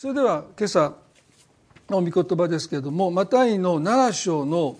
[0.00, 0.94] それでは今朝
[1.90, 4.78] の御言葉ですけれどもマタイの7章の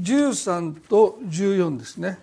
[0.00, 2.18] 13と14ですね。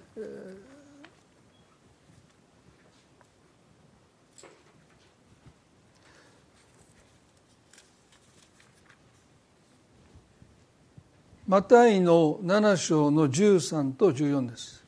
[11.47, 14.83] マタイの7章の13と14です。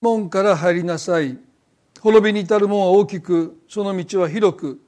[0.00, 1.38] 門から入りなさい。
[2.02, 4.80] 滅びに至る門は大きく、その道は広く、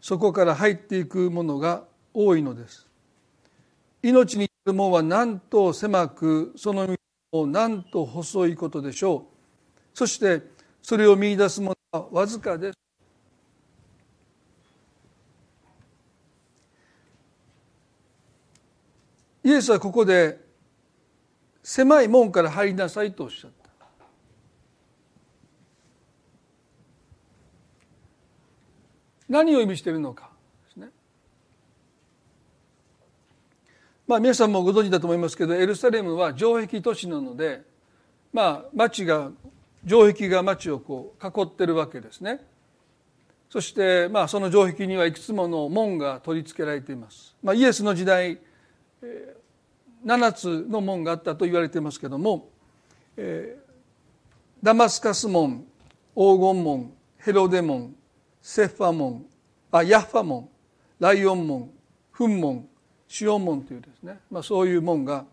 [0.00, 2.88] そこから入っていくものが多いのです。
[4.02, 6.96] 命に至る門はなんと狭く、その道
[7.32, 9.22] もなんと細いことでしょう。
[9.92, 10.40] そして
[10.80, 12.78] それを見出すものはわずかです。
[19.44, 20.40] イエスはここで
[21.62, 23.59] 狭い門から入りなさいとおっしゃった。
[29.30, 30.28] 何を意味しているのか
[30.66, 30.88] ですね。
[34.08, 37.62] まあ皆さんもご存知だと思いますけどエルサレムは城壁都市なので
[38.32, 39.30] まあ町が
[39.86, 42.44] 城壁が町をこう囲ってるわけですね。
[43.48, 47.36] そしてまあその城壁にはいくつもの門が取り付けられています。
[47.40, 48.40] まあ、イエスの時代
[50.04, 52.48] 7つの門があったと言われていますけども、
[53.16, 53.62] えー、
[54.60, 55.64] ダマスカス門
[56.16, 57.94] 黄金門ヘロデ門
[58.42, 59.26] セファ門
[59.70, 60.48] あヤッファ門
[60.98, 61.70] ライオン門
[62.10, 62.68] フン門
[63.08, 65.24] シオン門というですね、まあ、そういう門が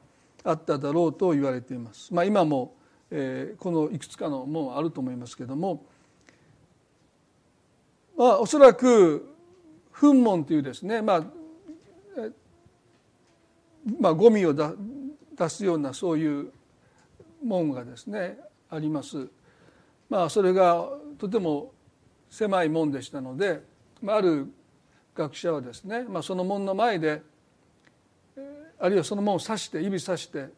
[0.43, 2.13] あっただろうと言われています。
[2.13, 2.73] まあ、今も、
[3.11, 5.85] えー、このいくつかの門あると思いますけども、
[8.17, 9.29] まあ、おそらく
[9.91, 11.23] フン門というですね、まあ
[13.99, 16.51] まあ、ゴミを出すようなそういう
[17.43, 18.37] 門がですね
[18.69, 19.27] あります。
[20.09, 21.73] まあ、それがとても
[22.29, 23.61] 狭い門でしたので、
[24.01, 24.51] まあ、ある
[25.15, 27.21] 学者はですね、まあ、その門の前で
[28.79, 30.49] あるいはその門を指して指さして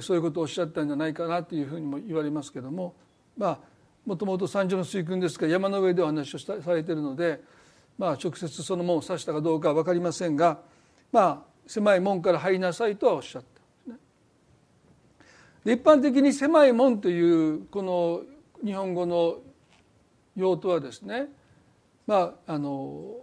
[0.00, 2.94] そういうことをおっしゃったんじゃないかなというふうにも言われますけども
[3.36, 3.58] まあ
[4.04, 7.40] もともと三条の水訓ですから山の上でお話をされているので、
[7.96, 10.58] まあ、直接その門を指したかどうかは分かりませんが
[11.12, 13.42] まあ狭い門から入りなさいとはおっしゃっ
[13.86, 13.92] た、
[15.64, 18.22] で一般的に狭い門というこの
[18.64, 19.36] 日本語の
[20.38, 21.26] 用途はですね
[22.06, 23.16] まああの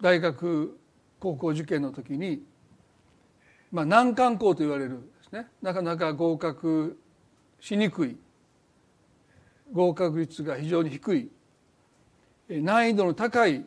[0.00, 0.78] 大学
[1.18, 2.42] 高校受験の時に、
[3.72, 4.96] まあ、難関校と言われるで
[5.28, 6.98] すねなかなか合格
[7.60, 8.16] しにくい
[9.72, 11.30] 合格率が非常に低い
[12.48, 13.64] 難易度の高い、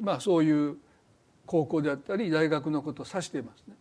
[0.00, 0.76] まあ、そういう
[1.46, 3.76] 高校であったり大学のことを指していますね。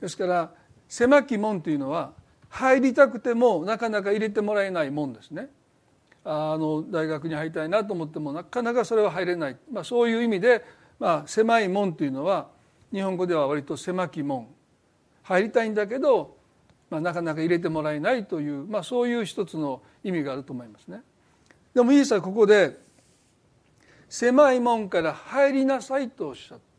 [0.00, 0.52] ですから
[0.88, 2.12] 狭き門というのは
[2.48, 5.48] 入りたくてもなかなか入れてもらえない門ですね。
[6.24, 10.64] あの大学に入りたいなと思ってもなかなかそれは入れない、まあ、そういう意味で、
[10.98, 12.48] まあ、狭い門というのは
[12.92, 14.48] 日本語では割と狭き門
[15.22, 16.36] 入りたいんだけど、
[16.90, 21.02] まあ、なかなか入れてもらえないという、まあ、そういう一つの意味があると思いますね。
[21.74, 22.78] でもイエスはここで
[24.08, 26.70] 狭い門から入りなさいとおっしゃった。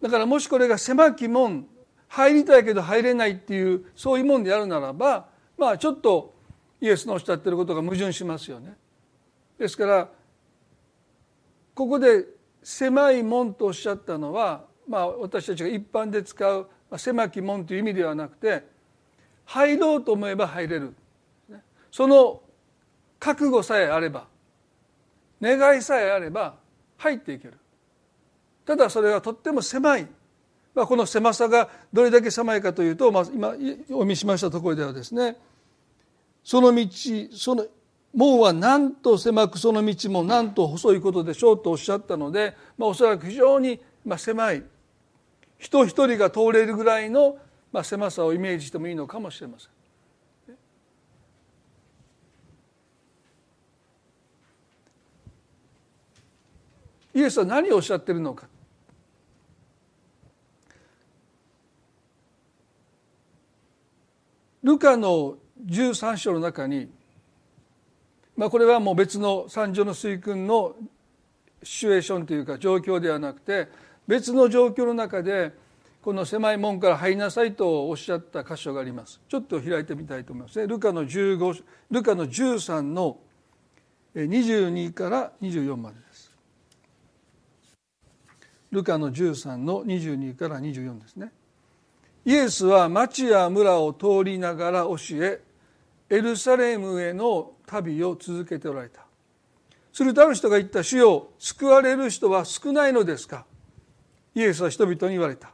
[0.00, 1.66] だからもしこれが狭き門
[2.06, 5.26] 入りたいけど入れないっていうそういうもんであるならば
[5.58, 6.37] まあちょっと
[6.80, 8.76] イエスのおっしゃってることが矛盾しますよね。
[9.58, 10.08] ですから
[11.74, 12.24] ここで
[12.62, 18.64] 狭い門とおっしゃったのは、まあ、私たちが一般で使う狭き門という意味ではなくて
[19.44, 20.94] 入ろうと思えば入れる。
[21.90, 22.42] その
[23.18, 24.26] 覚悟さえあれば
[25.40, 26.56] 願いさえあれば
[26.96, 27.54] 入っていける。
[28.64, 30.06] ただそれはとっても狭い、
[30.74, 33.54] まあ、この狭さがどれだけ狭いかというと、まあ、今
[33.92, 35.36] お見せしましたところではですね
[36.48, 36.88] その道
[37.36, 37.66] その
[38.14, 43.78] 門はなんと狭くその道もなんと細いことでしょうとおっしゃったので、まあ、おそらく非常に
[44.16, 44.62] 狭い
[45.58, 47.36] 人一人が通れるぐらいの
[47.82, 49.68] 狭さをイメージしてもいいのかもしれません。
[57.14, 58.48] イエスは何をおっしゃってるのか
[64.62, 65.36] ルカの
[65.66, 66.90] 13章の中に、
[68.36, 70.74] まあ、これはもう別の三条の水訓の
[71.62, 73.68] シチュエーションというか状況ではなくて
[74.06, 75.52] 別の状況の中で
[76.00, 79.20] この狭い門から入りなさいとおっしゃった箇所があります。
[79.28, 80.66] ちょっと開いてみたいと思いますね。
[80.66, 83.18] ルカの15ルカの13の
[84.14, 86.32] 22から24までです。
[88.70, 91.32] ルカの13の22から24ですね。
[92.24, 95.40] イエスは町や村を通りながら教え
[96.10, 99.02] エルサレムへの旅を続けておられた。
[99.92, 103.44] するとある人が言った主よ救われる人は少ないのですか？
[104.34, 105.50] イエスは人々に言われた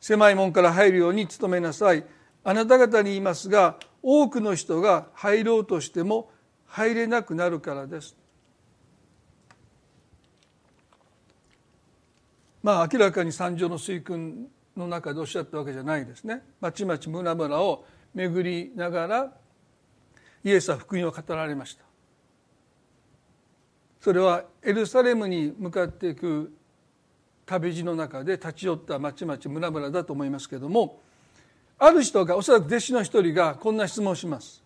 [0.00, 2.04] 狭い門から入るように努めなさい。
[2.44, 6.30] あなた方に言いますが多くの人が入ろうとしても
[6.66, 8.14] 入れなくなるからです
[12.62, 16.42] まあ明らかに三条の水訓の中でおっしゃったわけじゃないですね。
[16.60, 19.32] まちまち村々を巡りながら
[20.44, 21.84] イエスは福音を語られました
[24.00, 26.52] それはエルサレムに向かっていく
[27.46, 31.00] 旅路の中で立ち寄ったまちまち村々だと思いますけども
[31.78, 34.62] ある人がおそらく弟子の一人がこんな質問をします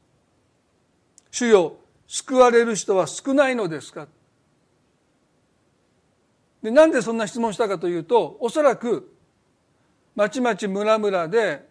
[1.31, 1.77] 「主よ
[2.07, 4.09] 救われる人は少ないのですか?」
[6.63, 9.15] でなんでそんな質問したかというとおそらく
[10.17, 11.69] まちまち村々で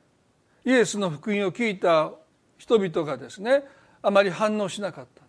[0.63, 2.13] イエスの福音を聞いた
[2.57, 3.65] 人々がですね
[4.01, 5.21] あまり反応しなかった。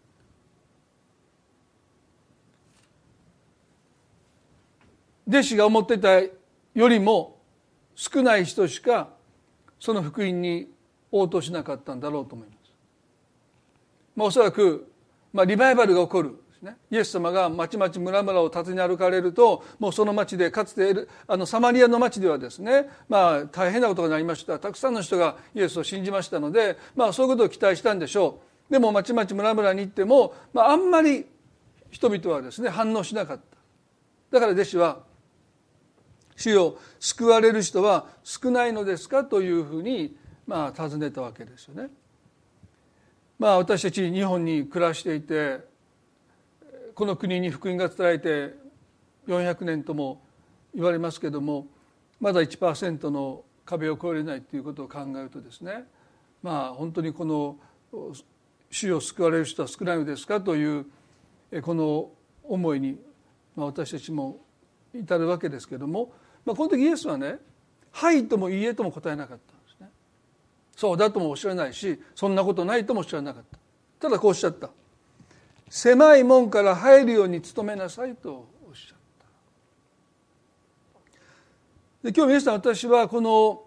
[5.28, 6.30] 弟子が思ってたよ
[6.74, 7.38] りも
[7.94, 9.10] 少ない人しか
[9.78, 10.68] その福音に
[11.12, 12.58] 応答しなかったんだろうと思います。
[14.16, 14.90] まあ、おそらく、
[15.32, 24.58] まあ、リバイバルが起こるね、イエス様が町々村々を訪ね歩かれるともうその町でかつてあのサマリアの町ではですね、まあ、大変なことがなりました。
[24.58, 28.47] たくさんの人がイエスを信じましたので、まあ、そういうことを期待したんでしょう。
[28.70, 31.26] でも町々村々に行っても、まあ、あんまり
[31.90, 33.42] 人々はですね反応しなかった
[34.30, 35.00] だから弟子は
[36.36, 39.24] 主よ救われる人は少ないのですか？
[39.24, 40.16] というふうに
[40.46, 41.88] まあ尋ねたわけですよね。
[43.38, 45.60] まあ私たち日本に暮らしていて
[46.94, 48.54] この国に福音が伝えて
[49.26, 50.22] 400年とも
[50.74, 51.66] 言われますけども
[52.20, 55.84] まだ1%の壁を越えれないということを考えるとですね
[56.42, 57.56] まあ本当にこの
[58.70, 60.86] 主を救われる人は少ないのですかという
[61.62, 62.10] この
[62.44, 62.98] 思いに
[63.56, 64.40] 私たちも
[64.94, 66.12] 至るわけですけども
[66.48, 67.38] まあ、この時イエスはね
[67.92, 69.90] 「はい」とも「いいえ」とも答えなかったんですね。
[70.74, 73.58] そうだともおっしゃらないしそんなことないともおっしゃらなかった。
[74.00, 74.70] ただこうおっしゃった。
[75.68, 78.98] 狭い門から入るように努めなさいとおっしゃっ
[82.02, 82.10] た。
[82.10, 83.66] で今日皆さん私はこの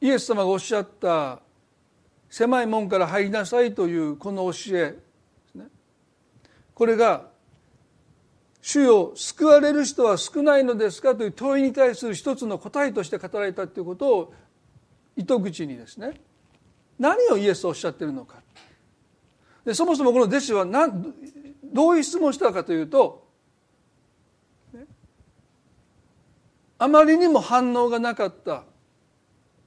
[0.00, 1.40] イエス様がおっしゃった
[2.34, 4.96] 狭い門から入りなさいというこの教えで
[5.52, 5.66] すね。
[6.74, 7.28] これが
[8.60, 14.34] 主よ救われる人は少ないのですかという問いに対する一つの答えとして語られたということを
[15.16, 16.20] 糸口にですね
[16.98, 18.42] 何をイエスはおっしゃってるのか。
[19.64, 21.14] でそもそもこの弟子は何
[21.62, 23.28] どういう質問したかというと
[26.78, 28.64] あまりにも反応がなかった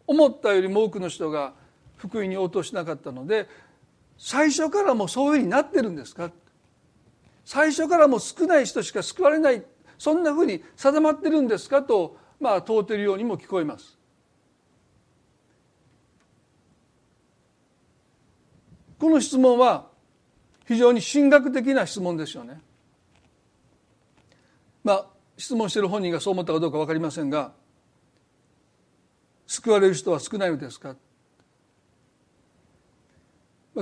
[0.06, 1.54] 思ったよりも多くの人が
[1.97, 3.49] 福音に応答しなかったので
[4.17, 6.31] 最初からもうそういうふうになってるんですか？
[7.45, 9.63] 最初からもう少ない人しか救われない
[9.97, 11.81] そんなふうに定まってるんですか？
[11.83, 13.97] とまあ問うてるようにも聞こえます。
[18.99, 19.88] この質問は
[20.67, 22.59] 非常に神学的な質問ですよね。
[24.83, 25.05] まあ
[25.38, 27.53] 質問している本人がそう思ったかどうか分かりませんが
[29.45, 30.95] 救われる人は少ないのですか？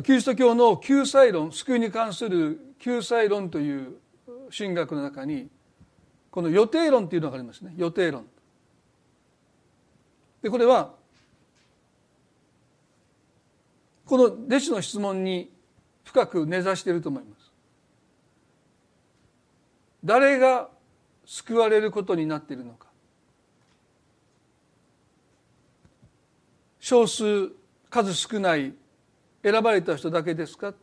[0.03, 3.95] キリスト教の救済論救いに関する救済論という
[4.55, 5.49] 神学の中に
[6.29, 7.73] この予定論というのがありますね。
[7.77, 8.25] 予定論。
[10.41, 10.93] でこれは
[14.05, 15.51] この弟子の質問に
[16.03, 17.51] 深く根ざしていると思います。
[20.03, 20.69] 誰が
[21.25, 22.87] 救われることになっているのか。
[26.79, 27.51] 少数
[27.89, 28.73] 数少ない
[29.45, 30.73] 選ばれた人だけですか？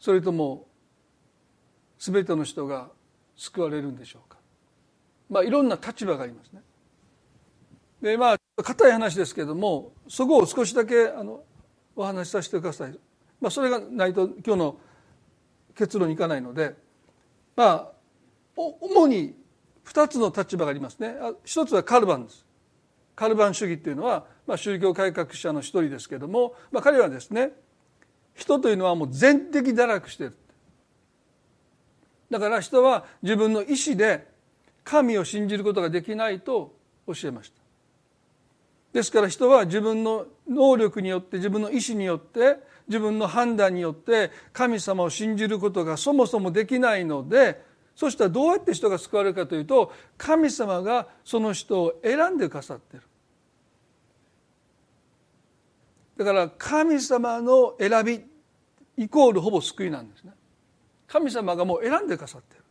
[0.00, 0.66] それとも
[2.00, 2.90] 全ての人が
[3.36, 4.38] 救われるんでしょうか？
[5.30, 6.62] まあいろんな立場がありますね。
[8.02, 11.44] でまあ硬い話ですけどもそこを少しだけあの
[11.94, 12.98] お話しさせてください、
[13.40, 14.76] まあ、それがないと今日の
[15.76, 16.74] 結論にいかないので
[17.54, 17.92] まあ
[18.56, 19.36] 主に
[19.86, 21.14] 2つの立場がありますね。
[21.44, 22.44] 一つはカルバンです。
[23.14, 27.52] カルバン主義っていうのは、まあ、宗教改革者の一人ですけども、まあ、彼はですね
[28.34, 30.36] 人というのはもう全的堕落してる。
[32.30, 34.26] だから人は自分の意思で
[34.84, 36.74] 神を信じることができないと
[37.06, 37.60] 教えました。
[38.92, 47.62] ですから人は自分の能力によって自分の意思によって自分の判断によって神様を信じることがそもそもできないので
[47.94, 53.02] そしたらどうやって人が救われるかというと神様がその人を選んでくださってる。
[56.16, 58.24] だから神様の選び
[58.96, 60.32] イコールほぼ救いなんですね。
[61.06, 62.62] 神様がもう選んでくださってる。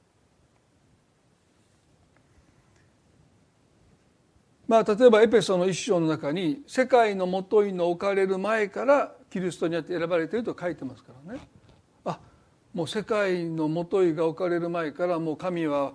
[4.67, 11.41] まあ例えばエペソの一章の中に世界のもといの置かれる前からキリストによって選ばれていると書いてますからね。
[12.73, 15.93] もう世界のもといが置かれる前からもう神は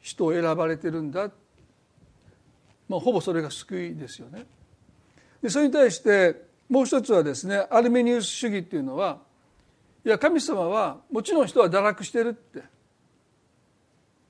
[0.00, 1.30] 人を選ばれてるんだ、
[2.88, 4.46] まあ、ほぼそれが救いですよね。
[5.40, 9.20] でそれに対してもう一つはですねアルメニウス主義っていうのは
[10.04, 12.60] いや神様はもちろん人は堕落してるって、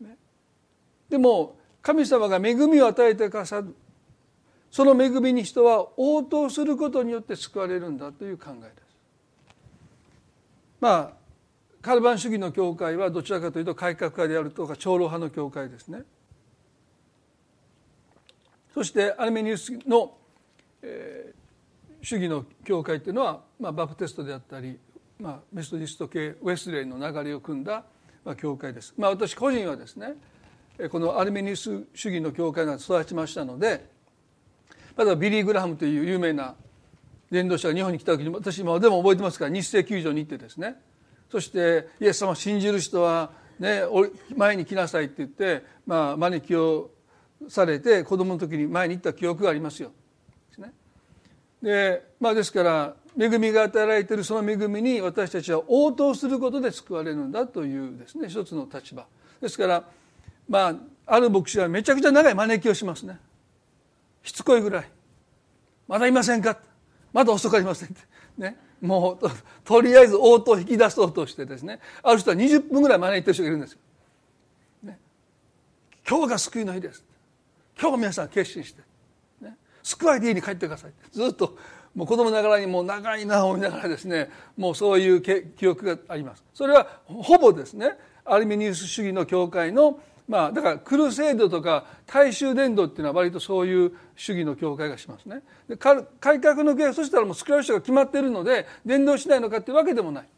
[0.01, 0.17] ね、
[1.09, 3.75] でも神様が恵みを与えてくださる
[4.71, 8.73] その恵みに人は応答することによって救われるんだという考えです。
[10.81, 11.24] まあ
[11.85, 16.03] カルバン主義の教会はどちらかというと改革派であるとか長老派の教会ですね。
[18.73, 20.17] そしてアルメニウスの、
[20.83, 24.79] えー、主義の教会っていうのは、まあ、バプテストであったり
[25.19, 27.85] まあ、メソディスト系ウェスレイの流れを組んだ、
[28.25, 28.95] まあ、教会です。
[28.97, 30.15] まあ、私個人はですね
[30.91, 33.89] このアルメニウス主義の教会が育ちましたので
[34.97, 36.57] まだビリー・グラハムという有名な
[37.31, 40.77] 伝道者が日本に来た時に私今でも覚えてますから日清球場に行ってですね
[41.31, 43.83] そしてイエス様を信じる人は、ね、
[44.37, 46.91] 前に来なさいって言って、まあ、招きを
[47.49, 49.91] されて子供の時に前に行った記憶がありますよ。
[51.63, 59.07] でまあ、ですから恵みが与えられているその恵みに私たちは応答することで救われるんだというですね一つの立場。
[59.41, 59.83] ですから
[60.47, 60.75] まあ
[61.07, 63.19] ある牧師はめちゃくちゃ長い招きをしますね。
[64.23, 64.91] しつこいぐらい。
[65.89, 66.59] まだいませんか？
[67.15, 68.01] まだ遅くありませんって。
[68.37, 68.59] ね。
[68.85, 69.31] もう
[69.65, 71.81] とりあえず応答を引き出そうとしてですね。
[72.03, 73.79] ある人は20分ぐらい招いてる人がいるんですよ、
[74.83, 74.99] ね、
[76.09, 77.03] 今日が救いの日です。
[77.81, 78.83] 今日皆さん決心して、
[79.41, 80.93] ね、救われて家に帰ってください。
[81.11, 81.57] ずっと
[81.95, 84.31] もう子供ながらにもう長いな思いながらですね。
[84.57, 86.45] もうそういう記憶があります。
[86.53, 87.97] それはほぼですね。
[88.25, 95.43] アルミニウス主義の教会のまあだからクルセードとか大衆伝道っていうのは割とそういう主義の教会がしますね。
[95.69, 96.05] で改
[96.41, 100.29] 革の教会そしたらもう救われる人が決まっているので伝道しないのかっていうわけでもない。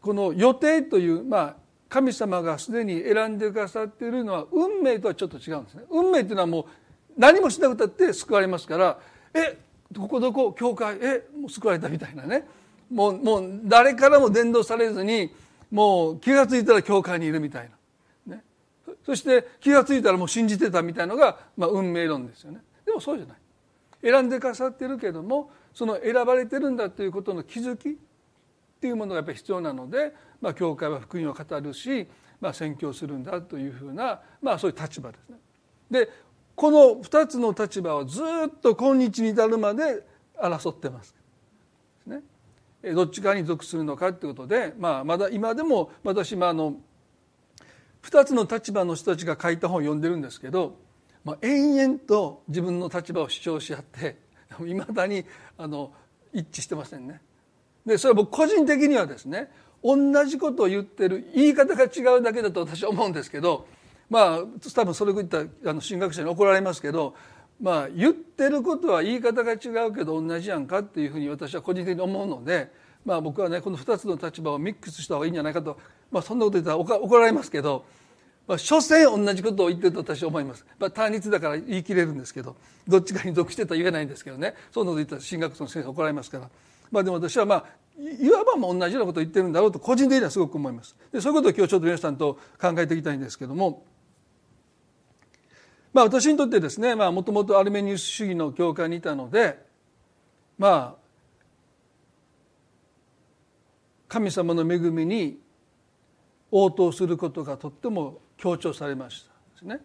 [0.00, 1.56] この予定というまあ
[1.88, 5.84] 神様がすでに選んでくださっているのは運命とはちょっと違うんですね。
[5.90, 6.64] 運命っていうのはもう
[7.16, 8.98] 何もしなくたって救われますから
[9.34, 9.56] え
[9.92, 12.46] どこどこ教会えもう救われたみたいなね。
[12.90, 15.32] もうもう誰からも伝道されずに
[15.70, 17.75] もう気が付いたら教会にいるみたいな、
[19.04, 23.36] そして気が付いたらもう信じてたみたいのが、まあ、運命論ですよねでもそうじゃない
[24.02, 27.92] 選んでくださってるけどもその選ばれてるんだということの気づきっ
[28.80, 32.06] ていうものがやっぱり必要なので、まあ、教会は福音を語るし、
[32.40, 35.36] まあ、宣教するんだというふうな、まあ、そういう立場ですね。
[35.90, 36.08] で
[36.54, 40.02] この2つの立場をずっと今日に至るまで
[40.40, 41.14] 争ってます。
[42.06, 42.22] ね、
[42.94, 46.76] どっち側に属するのかということで、まあ、まだ今でも私もあの
[48.06, 50.76] 2つの立場の人たちが書いた本を読んでるんですけど、
[51.24, 54.16] まあ、延々と自分の立場を主張し合って
[54.64, 55.24] いまだに
[55.58, 55.92] あの
[56.32, 57.20] 一致してませんね。
[57.84, 59.50] でそれは僕個人的にはですね
[59.82, 63.66] 同じことを言ってる言い方が違うだけだと私は思うんですけど
[64.08, 64.38] まあ
[64.74, 67.14] 多分それを言ったあの進学者に怒られますけど
[67.60, 72.70] まあ言ってることは言い方が違うけど同じやんかっていうふうに私は個人的に思うので、
[73.06, 75.78] まあ、僕はねこの2つの立場をミックスした方がいいんじゃないかと、
[76.10, 77.84] まあ、そんなこと言ったら怒られますけど、
[78.48, 80.66] まあ、所詮同じことを言ってると私は思います。
[80.80, 82.56] まあ、単立だから言い切れるんですけど
[82.88, 86.50] どっちかに属してとは言えないんですけどねそんなこと言ったら進学の先生怒られますから。
[86.90, 87.64] まあ、でも私はまあ
[87.98, 90.96] いわばも同じようなことを言ってるんだろうと個人的にはすごく思います。
[91.12, 93.84] でそういうことを今日ちょっと皆さんと考えていきたいんですけども。
[95.92, 99.64] まあ、私にとってですねもともとアルメニウス主義の教会にいたので
[100.58, 101.05] まあ
[104.08, 105.38] 神様の恵みに
[106.50, 109.80] 応答することがとっても強調されましたですね。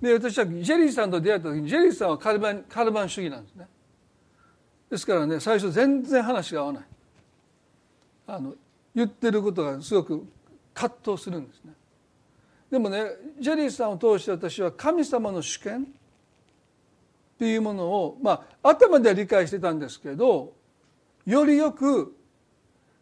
[0.00, 3.66] で私はジェリーさんと出会った時にジェリーさんはカルバンカルバン主義なんですね。
[4.90, 6.84] ですからね最初全然話が合わない
[8.26, 8.54] あの
[8.94, 10.26] 言ってることがすごく
[10.74, 11.72] 葛藤するんですね。
[12.70, 13.04] でもね
[13.40, 15.84] ジェリーさんを通して私は神様の主権っ
[17.38, 20.52] ていうものをまあ頭では理解してたんですけど
[21.24, 22.15] よりよく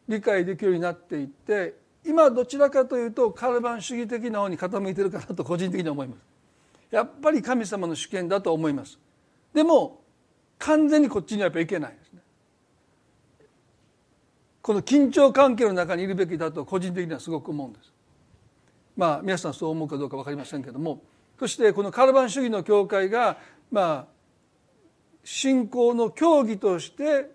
[0.09, 6.19] 理解できるようになっていって今どちらかというとカルバン主義的な方に傾いてるかなと個人的に思います。
[6.91, 8.99] やっぱり神様の主権だと思います。
[9.53, 10.03] でも
[10.59, 12.21] 完全にこっちにはやっぱいけないですね。
[14.61, 17.93] この緊張関係の中にいるべきだと個人的にはすごく思うんです。
[18.97, 21.03] まあ皆さんそう思うかどうか分かりませんけども。
[21.39, 23.39] そしてこのカルバン主義の教会が
[23.71, 24.15] まあ
[25.25, 27.31] 信仰の教義として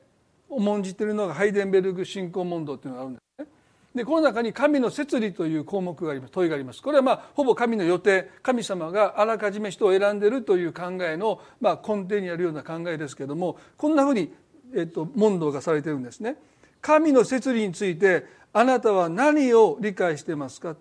[0.49, 3.47] 重んじているのがハイデンベルグ信仰問答というのがあるんですね。
[3.95, 14.31] でこの中に神の摂理という項目があります問いがありますこれはまあほぼ神の予定神様があらかじめ人を選んでいるという考えの、まあ、根底にあるような考えですけれどもこんなふうに、
[14.75, 16.35] えっと、問答がされているんですね。
[16.81, 20.75] 神の摂理についてあなたは何を理解してますか？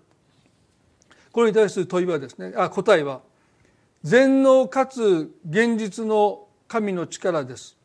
[1.32, 3.22] これに対する問いはですねあ答えは
[4.02, 7.77] 全能かつ現実の神の力です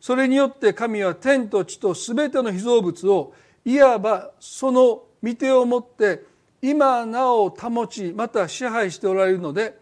[0.00, 3.32] それによって神は天と地と全ての被造物を
[3.64, 6.24] いわばその御手をもって
[6.62, 9.78] 今なお保ちまた支配しておられるので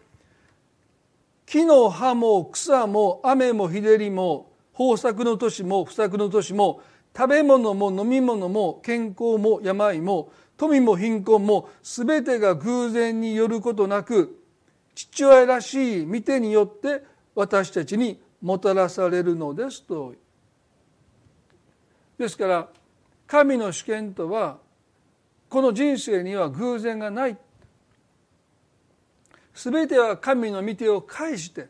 [1.45, 6.81] 木の葉も草も雨も日照りも豊作の年も不作の年も
[7.15, 14.41] 食べ物も飲み物も健康も病も富も貧困も全てが偶然によることなく
[14.95, 17.03] 父親らしい見てによって
[17.35, 20.13] 私たちにもたらされるのですと。
[22.15, 22.69] ですから
[23.25, 24.59] 神の主権とは
[25.49, 27.35] この人生には偶然がない。
[29.55, 31.65] 全ては神の御手を介して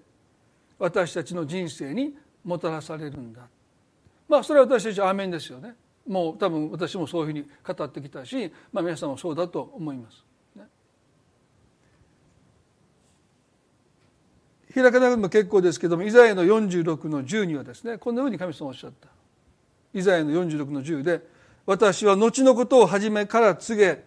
[0.77, 2.13] 私たちの人生に
[2.43, 3.47] もたらされるんだ。
[4.27, 5.75] まあそれは私たちはアーメンですよね。
[6.05, 10.24] もう多分私もそういうふうに語ってきたし、まあ、皆さんもそうだと思います。
[14.75, 19.07] 開かなくても結構ですけどもイザヤの46の10にはですねこんなふうに神様おっしゃった。
[19.93, 21.25] イザヤの46の10で
[21.65, 24.03] 「私は後のことを初めから告げ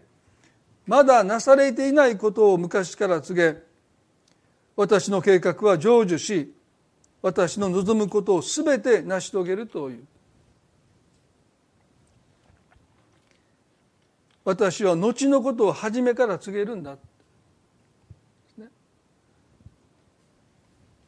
[0.87, 3.59] まだなされていないことを昔から告げ
[4.77, 6.55] 私の計画は成就し
[7.23, 10.07] 私の望むことを全て成し遂げる」という。
[14.45, 16.97] 私は後のことを初めから告げるんだ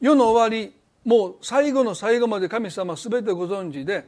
[0.01, 4.07] 世の終わりもう最後の最後まで神様全てご存知で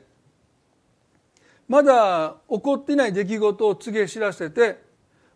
[1.68, 4.82] まだ起こっていない出来事を告げ知らせて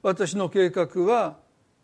[0.02, 1.36] 私の計画は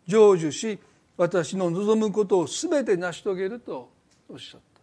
[0.07, 0.79] 成就し
[1.17, 3.91] 私の望むことを全て成し遂げると
[4.29, 4.81] おっしゃった。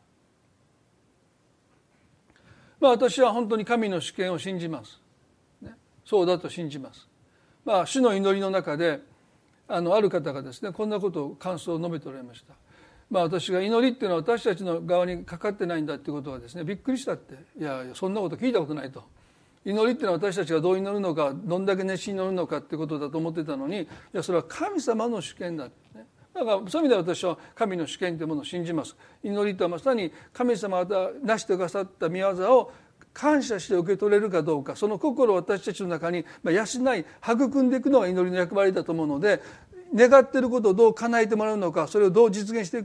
[2.80, 5.00] まあ私は本当に神の主権を信じます。
[5.60, 5.74] ね、
[6.04, 7.08] そうだと信じます。
[7.64, 9.00] まあ主の祈りの中で
[9.68, 12.54] あのある方がですねこんなことを感想を述べておられました。
[13.10, 17.34] まあ、私が祈りっていうのは私たちの側にかかってないんだっていうことはですねびっくりしたって。
[17.58, 19.02] いやいやそんなこと聞いたことないと。
[19.64, 26.06] 祈りっていうのは私たちがどう祈るのかどんだけ熱心に祈るのかってことだと思ってたのにいやそれは神様の主権だってね。
[26.32, 28.96] だからそういう意味では私は神の主権というものを信じます。
[29.24, 32.72] 祈りとはまさに神様が成してくださった御業を
[33.12, 39.42] 感謝して受け取れるかどうかその心を私たちの中に養い育んでいくのが祈りの役割だと思うので
[39.94, 42.78] 願っていることをどう叶えてもらうのかそれをどう実現して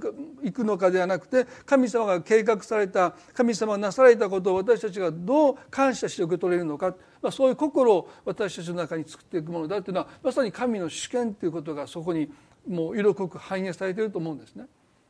[0.43, 12.31] いくのかではなくて神様が計画された神様がなされたことを私たちがどう感謝して受け取れるのか、まあ、そういう心を私たちの中に作っていくものだというのはまさに神の主権ということがそこに
[12.67, 14.65] もう色濃く反映されていると思うんですね。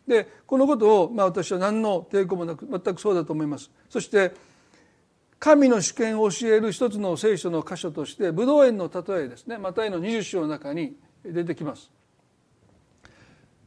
[0.05, 3.71] でこのことを、まあ、私は何の抵抗もなく全くそうだと思います。
[3.89, 4.33] そして
[5.39, 10.95] 神の主権を教える一つの聖書の箇所としてブドウ園の例えですねマタイの20章の中に
[11.31, 11.91] 出てきます。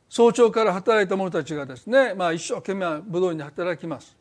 [0.09, 4.16] 早朝から働いた者たちがですね、まあ、一生懸命武道院で働きます。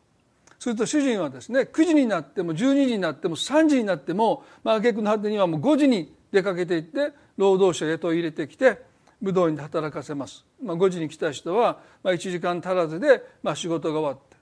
[0.60, 8.82] すると主人はですね9時になっても12時になっても3時になっても、まあ挙句の果てにはもう5時に出かけていって労働者へと入れてきて
[9.21, 14.38] 武道院で働かせます、まあ、5時に来た人はまあ1時間足らずでまあ仕事が終わって。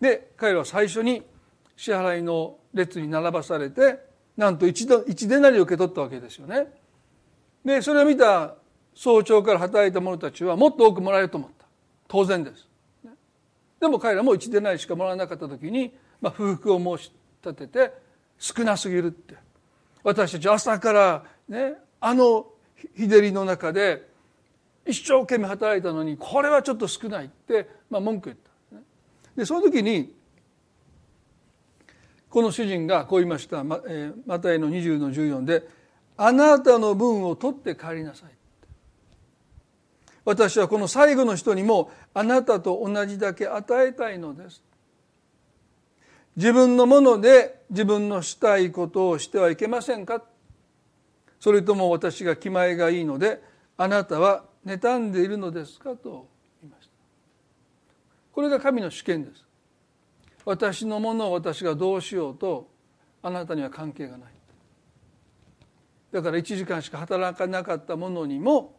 [0.00, 1.22] で彼らは最初に
[1.76, 3.98] 支払いの列に並ばされて
[4.36, 6.68] なんと一度一デナリを受け取ったわけですよね。
[7.68, 8.54] でそれを見た
[8.94, 11.66] 早朝から働いた者たちはもっと多くもらえると思った。
[12.08, 12.66] 当然です。
[13.78, 17.12] でも彼らも一でないしかもらわなかった時に、まあ、不服を申し
[17.44, 17.92] 立てて
[18.38, 19.34] 少なすぎるって。
[20.02, 22.46] 私たち朝からねあの
[22.96, 24.08] 日照りの中で
[24.86, 28.76] 一生懸命働いたのにこれはちょっと少ないって、まあ、文句言った。
[28.76, 28.86] でね、
[29.36, 30.14] でその時に
[32.30, 33.62] この主人がこう言いました。
[33.62, 35.76] まえマタイの20の14で
[36.18, 38.30] あなたの分を取って帰りなさい。
[40.24, 44.62] 私はこの最後の人にもあなたと同じだけ与えたいのです。
[46.36, 50.22] 自分のもので自分のしたいことをしてはいけませんか？
[51.40, 53.42] それとも私が気前がいいので
[53.76, 55.94] あなたは妬んでいるのですか？
[55.96, 56.28] と
[56.60, 56.92] 言いました。
[58.32, 59.44] これが神の主権です。
[60.44, 62.68] 私のものを私がどうしようと
[63.22, 64.32] あなたには関係がない。
[66.18, 68.76] だから1時間しか働かなかったものにも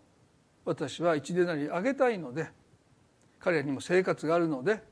[0.65, 2.49] 私は一でなりあげたいので
[3.39, 4.83] 彼らにも生活があるので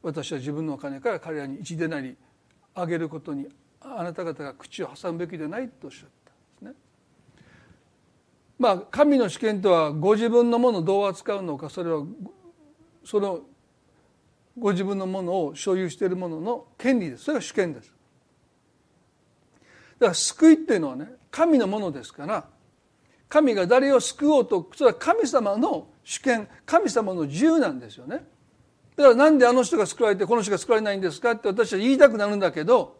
[0.00, 2.16] 私は自分のお金から彼らに一でなり
[2.76, 3.48] あげることに
[3.80, 6.80] あなた方が口を挟むべきではないとおっしゃったんですね。
[8.56, 12.04] まあ神の主権とはご自分のものをどう扱うのかそれは
[13.04, 13.40] その
[14.56, 17.92] ご自分のものを所有しているものの権利ですそれが主権です。
[19.98, 22.46] だから救いっていうのはね神のものですから
[23.28, 28.24] 神が誰を救おうとそれは神様の主権神様の自由なんですよね。
[28.96, 32.98] だからなんであの人が救われてこの人が救われないんですかって私は言いたくなるんだけど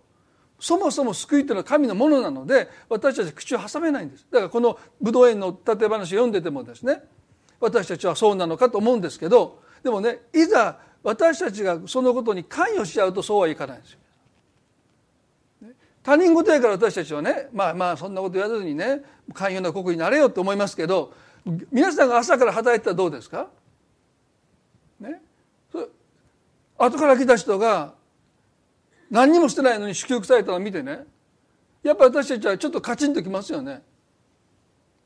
[0.60, 7.02] そもそも救いというのは神のものなので私たち口を挟めないんですだからこの武道園の例え話を読んでてもですね
[7.58, 13.98] 私たちはそうなのかと思うんですけどでもねいざ私たちがそのことに関与しちゃうとそうはいかないんですよ。
[16.08, 19.02] 他人事やから私たちはねまあまあそんなこと言わずにね
[19.34, 21.12] 寛容な国になれよと思いますけど
[21.70, 23.48] 皆さんが朝から働いてたらどうですか？
[25.00, 25.20] ね？
[26.78, 27.92] 後から来た人が
[29.10, 31.00] 何にもしてないのに祝福されたのを見てね。
[31.82, 33.82] やっぱ私たちはちょっとカチンときますよね。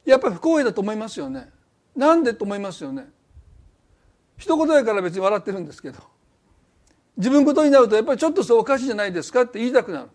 [0.04, 1.48] やっぱり不公平だと思いますよね。
[1.96, 3.08] なんでと思いますよね。
[4.38, 5.98] 一言やから別に笑ってるんですけど。
[7.16, 10.08] 自分事になるとやっぱりちょっとそうおかしいじゃないですかって言いたくなる。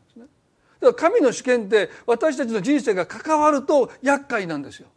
[0.79, 4.87] だから神の主権って私たちの人生が関わると厄介なんですよ。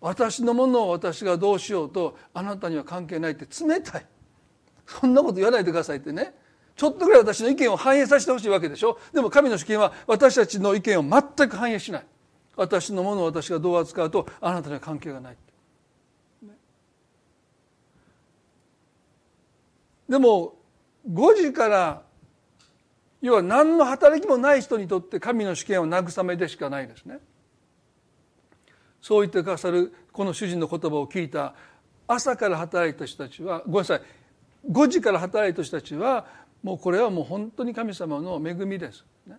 [0.00, 4.06] 私のものを私がどうしようとあなたには関係ないって冷たい。
[4.86, 6.34] そんなこと言わないでくださいってね。
[6.76, 8.98] ちょっとぐらい私の意見を反映させてほしいわけでしょ。
[9.12, 12.06] でも神の主権は私たちの意見を全く反映しない。
[12.56, 15.36] 私のものを私がどう扱うとあなたには関係がない、
[20.08, 20.54] でも
[21.10, 22.02] 5時から
[23.20, 27.20] 要は何の働きもない人にとって神の主権は慰めでしかないですね。
[29.00, 31.54] そう言ってくださるこの主人の言葉を聞いた
[32.06, 34.02] 朝から働いた人たちはごめんなさい
[34.70, 36.26] 5時から働いた人たちは
[36.62, 39.36] もうこれはもう本当に神様の恵みです、ね、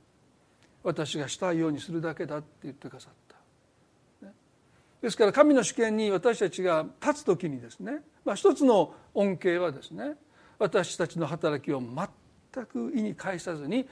[0.83, 3.13] 私がしたいようにするだけだって言ってくださっ
[4.21, 4.33] た、ね、
[5.01, 10.15] ですから神の主権に私たちが立つ時にですね、まあ、一つの恩恵はですね
[10.59, 13.87] 私たちの働きを全く意に介さずに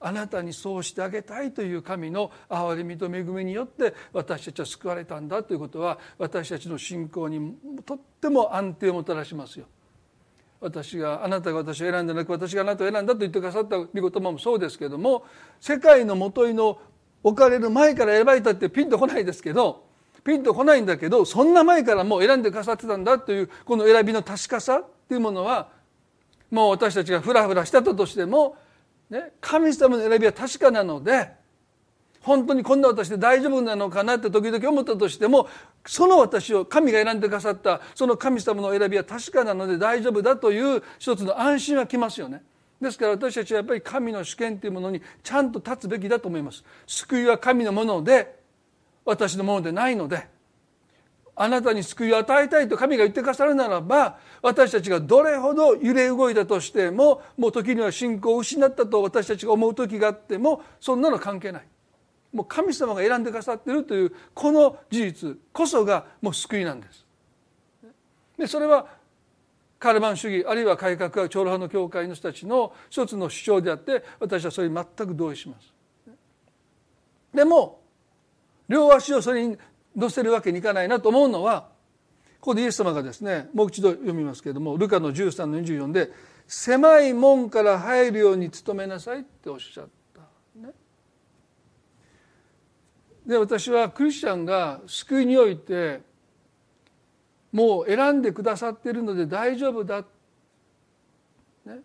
[0.00, 7.54] あなたにそうしてあげたいという神の憐れみと恵みによって私たちは救われたんだということは私たちの信仰に
[7.84, 9.66] とっても安定をもたらしますよ。
[10.60, 15.24] 私があなたが私を選んでなく私があなたを選んだと言ってくださった御言葉もそうですけども
[15.60, 16.80] 世界のもといの
[17.22, 19.84] 置かれる前から選ばれたってピンとこないですけど
[20.24, 25.68] ピンとこないんだけどそんな前からもう選んでくださってたんだというこの選びの確かさっていうものは
[26.50, 28.56] もう私たちがフラフラしたとしても
[29.10, 31.30] ね、神様の選びは確かなので
[32.20, 35.48] 本当にこんな私で大丈夫なのかなって時々思ったとしても
[35.86, 42.42] その私を神が選んでくださったその神様の選びは確かなので大丈夫だという一つの安心はきますよね。
[42.80, 46.62] ですから私たちはやっぱり神の主権というものにちゃんと立つべきだと思います。
[46.86, 48.38] 救いは神のもので
[49.04, 50.28] 私のものでないので
[51.40, 61.62] あなたに救いを与えたいと神が言ってくださるならば私たちがどれほど揺れ動いたとしてももう時には信仰を失ったと私たちが思う時があってもそんなの関係ない。
[62.32, 67.06] もう神様が選んでくださっているというこの事実こそがもう救いなんです。
[68.36, 68.86] でそれは
[69.78, 75.72] カルバン主義あるいは改革は長老派の教会の人たちの一つの主張であって私はそれに全く同意します。
[77.32, 77.80] でも
[78.68, 79.56] 両足をそれに
[79.98, 81.68] 乗せるわけにいかないなと思うのは
[82.40, 86.12] ここでイエス様がですねもう一度読みますけれどもルカの13の24で
[86.46, 90.20] 「狭い門から入るように努めなさい」っておっしゃった。
[90.54, 90.72] ね、
[93.26, 96.00] で私はクリスチャンが救いにおいて
[97.50, 100.04] もう選んでくださっているので大丈夫だ、
[101.64, 101.80] ね、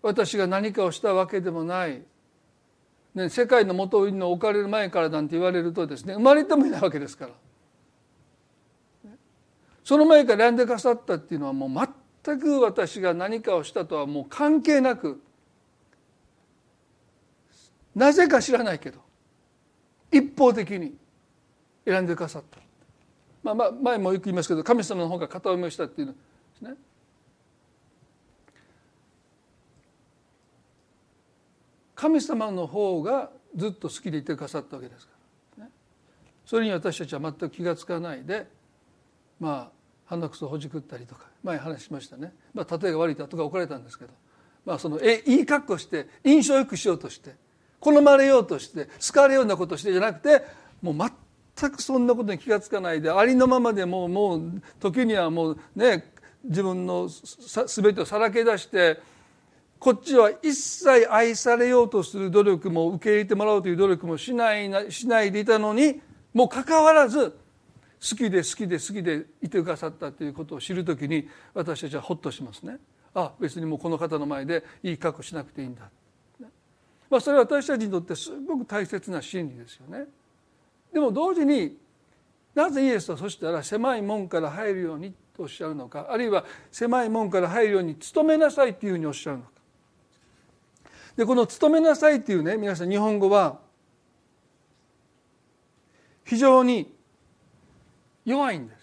[0.00, 2.02] 私が何かをしたわけでもない。
[3.14, 7.32] ね、世界の元に置かれる前からなんて言われるとですね生まれてもいないわけですから。
[9.82, 11.88] その前から選んでくださったっていうのはもう
[12.24, 15.20] 全く私が何かをしたとはもう関係なく
[17.94, 19.00] なぜか知らないけど
[20.12, 20.94] 一方的に
[21.84, 22.60] 選んでくださった。
[23.42, 26.18] まあ、まあ前もよく言いますけど神様の方が片思いしたっていうので
[26.58, 26.74] すね。
[32.00, 35.12] 神様の方がずっと好きでいてくださったわけですか
[35.58, 35.70] ら、ね、
[36.46, 38.46] それに私たちは全く気が付かないで
[39.38, 44.12] まあ鼻くそほじくったりとか前話しましたね、まあ、例えが悪いだとか怒られたんですけど、
[44.64, 47.34] まあ、そのえいい格好して印象よくしようとして
[47.80, 50.42] 好まれようとして好かれるようなことしてじゃなくて
[50.80, 51.10] もう
[51.58, 56.10] 全くそんなことに気が付かないでありのままでもうもう時にはもうね
[56.44, 57.10] 自分の
[57.66, 59.02] 全てをさらけ出して
[59.80, 66.02] こっちは一切愛されようとする努力も受け入れてもらおうという努力もしないしないでいたのに
[66.34, 67.36] もうかかわらず好
[68.16, 72.76] きで好きで好きでいてくださったということを知るときに私たちはほっとしますね。
[73.14, 75.90] あ別にもうこの方の前でいい格好しなくていいんだ。
[77.08, 80.04] まあ、それは私たちにとってすごく大切な真理ですよね。
[80.92, 81.78] でも同時に
[82.54, 89.59] なぜイエスはそしたら狭い門から入るようにとおっしゃるのかあるいは狭い門から入るように努めなさいというふうにおっしゃるのか。
[91.16, 93.60] でこの「努めなさい」っていうね皆さん日本語は
[96.24, 96.94] 非常に
[98.24, 98.80] 弱いんです。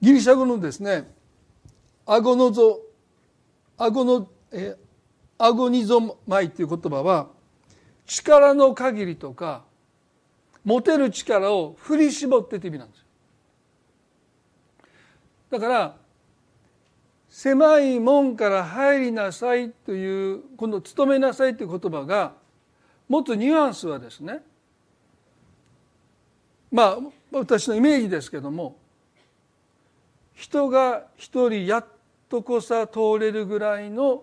[0.00, 1.10] ギリシャ語のですね
[2.04, 2.80] アゴノゾ
[3.78, 4.76] アゴノえ
[5.38, 7.28] アゴニゾマイっていう言葉は
[8.06, 9.64] 力の限りとか
[10.64, 13.04] 持てる力を振り絞ってって意味なんですよ。
[15.50, 15.96] だから
[17.34, 22.34] 狭い門から入りなさいというこの勤めなさいという言葉が
[23.08, 24.38] 持つニュアンスはですね
[26.70, 26.98] まあ
[27.32, 28.76] 私のイメージですけども
[30.34, 31.86] 人が一人やっ
[32.28, 34.22] とこさ通れるぐらいの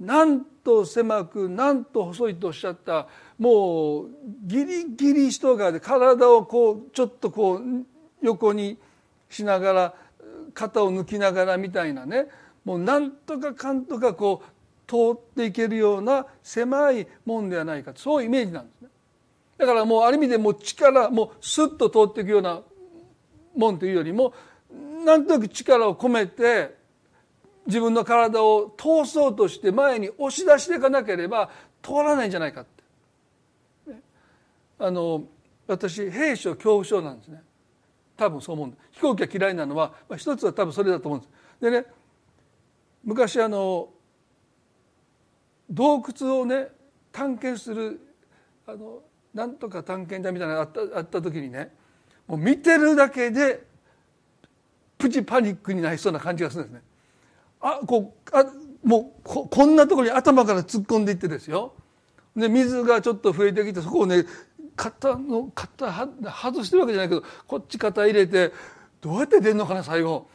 [0.00, 3.08] なんと狭くなんと細いとおっしゃった
[3.38, 4.08] もう
[4.44, 7.62] ギリギリ人が体をこうちょっとこう
[8.22, 8.78] 横に
[9.28, 9.94] しながら
[10.52, 12.26] 肩を抜きながらみたいなね
[12.64, 18.88] もうなんとかかんとかこう通っていけるような狭いもんではないかそういうイメージなんですね。
[19.58, 22.60] だからもうある意味でもう力もうスッと通っていくような
[23.56, 24.32] もんというよりも
[25.04, 26.74] なんとなく力を込めて
[27.66, 31.50] 自分の体を通そうとして前に押し出していかなければ
[31.82, 32.80] 通らないんじゃないかって。
[34.78, 35.24] あの
[35.66, 37.42] 私兵所恐怖症なんですね
[38.20, 41.30] 多分そう思うんです飛行機が嫌いなのは、まあ、一つは多分それだと思うんです。
[41.62, 41.86] でね
[43.02, 43.88] 昔あの
[45.70, 46.68] 洞窟をね
[47.12, 47.98] 探検する
[48.66, 49.00] あの
[49.32, 51.72] なんとか探検隊みたいなのがあったあった時にね
[52.26, 53.64] もう見てるだけで
[54.98, 56.82] プチパニックになりそうな感じがするんですね。
[57.62, 58.44] あこうあ
[58.84, 61.72] もうここんなところに頭から突っ込んでいってですよ。
[62.36, 64.26] で水がちょっと増えてきてそこをね
[64.80, 66.08] 肩の肩
[66.42, 68.50] 外してるわけじゃないけどこっち肩入れて
[69.02, 70.26] どうやって出んのかな最後。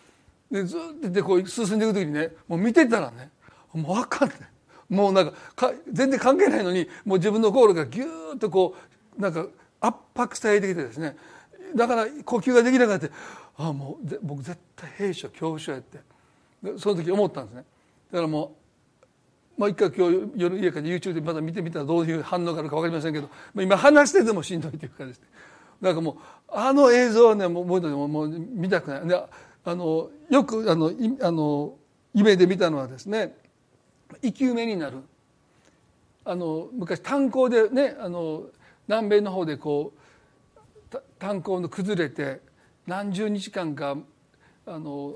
[0.52, 3.32] でずっとこう進んでいく時にねもう見てたらね
[3.74, 4.40] もう分かんない。
[4.88, 8.76] もうなんか全然関係ないのにもう自分の心がギューッとこ
[9.18, 9.48] うなんか
[9.82, 11.18] 圧迫されてきてですね。
[11.76, 13.10] だから呼吸ができなくなって
[13.58, 16.00] ああもう僕絶対兵所恐怖症やって
[16.78, 17.66] その時思ったんですね。
[18.12, 18.65] だからもう
[19.58, 25.28] まあ一回今日夜家から YouTube でまだ見てみたらどういう反応があるか分かりませんけどまあ今話しててもしんどいというかですね。
[25.82, 26.16] だかもう
[26.50, 29.08] あの映像はねもうもうもう見たくない。
[29.08, 30.92] であのよくあの
[31.22, 31.76] あの
[32.14, 33.36] 夢で見たのはですね
[34.22, 34.98] 生き埋めになる。
[36.24, 38.44] あの昔炭鉱でねあの
[38.88, 39.94] 南米の方でこ
[40.92, 42.42] う炭鉱の崩れて
[42.88, 43.98] 何十日間か
[44.66, 45.16] あの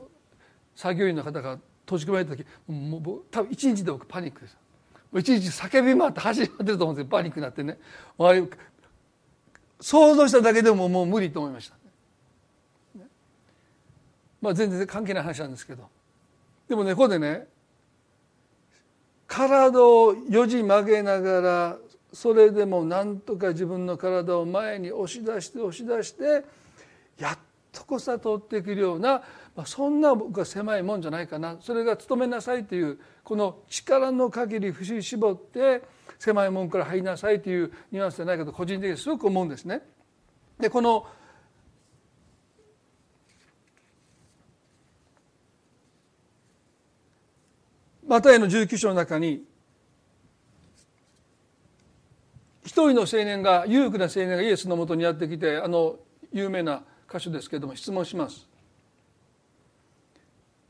[0.75, 4.57] 作業員の方が閉じ込められた時もう多分一日で僕パニックです。
[5.17, 7.09] 一日叫び回って走り回ってると思うんですよ。
[7.09, 7.79] パニックになってね。
[9.81, 13.07] 想像しただけでももう無理と思いました、ね、
[14.41, 15.89] まあ全然関係ない話なんですけど。
[16.67, 17.47] でもねここでね
[19.25, 21.77] 体をよじ曲げながら
[22.13, 26.43] それでもなんとか自分の体を前に押し出して押し出して
[27.17, 27.37] やっ
[27.71, 29.21] とこさ通っていけるような、
[29.65, 35.81] そんな僕は狭いもんじゃないかなそれが務めなさいというこの力の限り節絞って
[36.19, 39.81] 狭いもんから入りなさいというニュアンスじゃないかと個人的にすごく思うんですね。
[40.59, 41.07] でこの
[48.05, 49.43] マタイの19章の中に
[52.65, 55.97] 一人の青年が裕福な青年がイエスのもとにやってきてあの
[56.33, 58.48] 有名な箇所ですけれども質問します。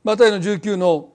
[0.10, 1.14] マタイの19の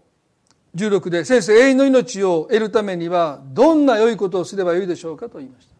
[0.77, 5.75] 16で先生永遠の命を得るためにはどんな良いことをすればよいでしょうかと言いました。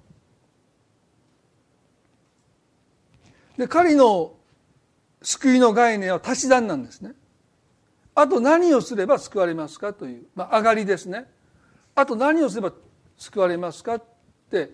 [3.57, 4.33] で彼の
[5.23, 7.13] 救いの概念は足し算なんですね。
[8.17, 11.27] あと何をすれば救われますかという、まあ、上がりですね
[11.95, 12.73] あと何をすれば
[13.17, 14.03] 救われますかっ
[14.51, 14.73] て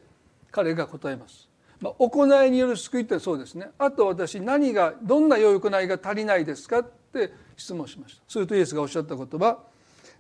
[0.51, 1.47] 彼が答えます、
[1.79, 8.23] まあ、行いによる救いってそうですねあと私何がどんな良い行いが足りないですかって質問しました。
[8.27, 9.59] するとイエスがおっしゃった言葉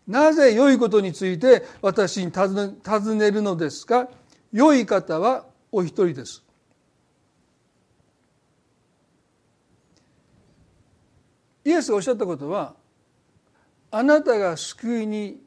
[0.06, 4.08] なぜ良いことについて私に尋ねるのですか？
[4.52, 6.42] 良い方はお一人です。
[11.64, 12.74] イエスがおっしゃったことは
[13.90, 15.40] あなたが救いに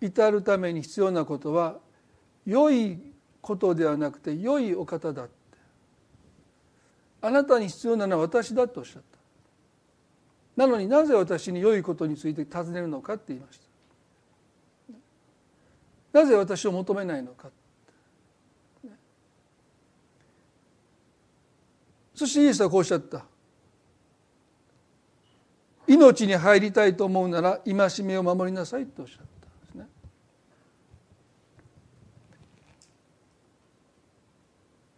[0.00, 1.76] 至るために必要なことは
[2.46, 2.98] 良い
[3.40, 5.32] ことではなくて良いお方だって。
[7.22, 9.09] あなたに必要なのは私だとおっしゃった。
[10.60, 13.58] なのになぜ私に良いことについて尋ねるのかって言いまし
[16.12, 17.48] たなぜ私を求めないのか
[22.14, 23.24] そしてイエスはこうおっしゃった
[25.86, 29.86] 命に入りたいと思うなら戒めを守りなさいとおっしゃったんですね。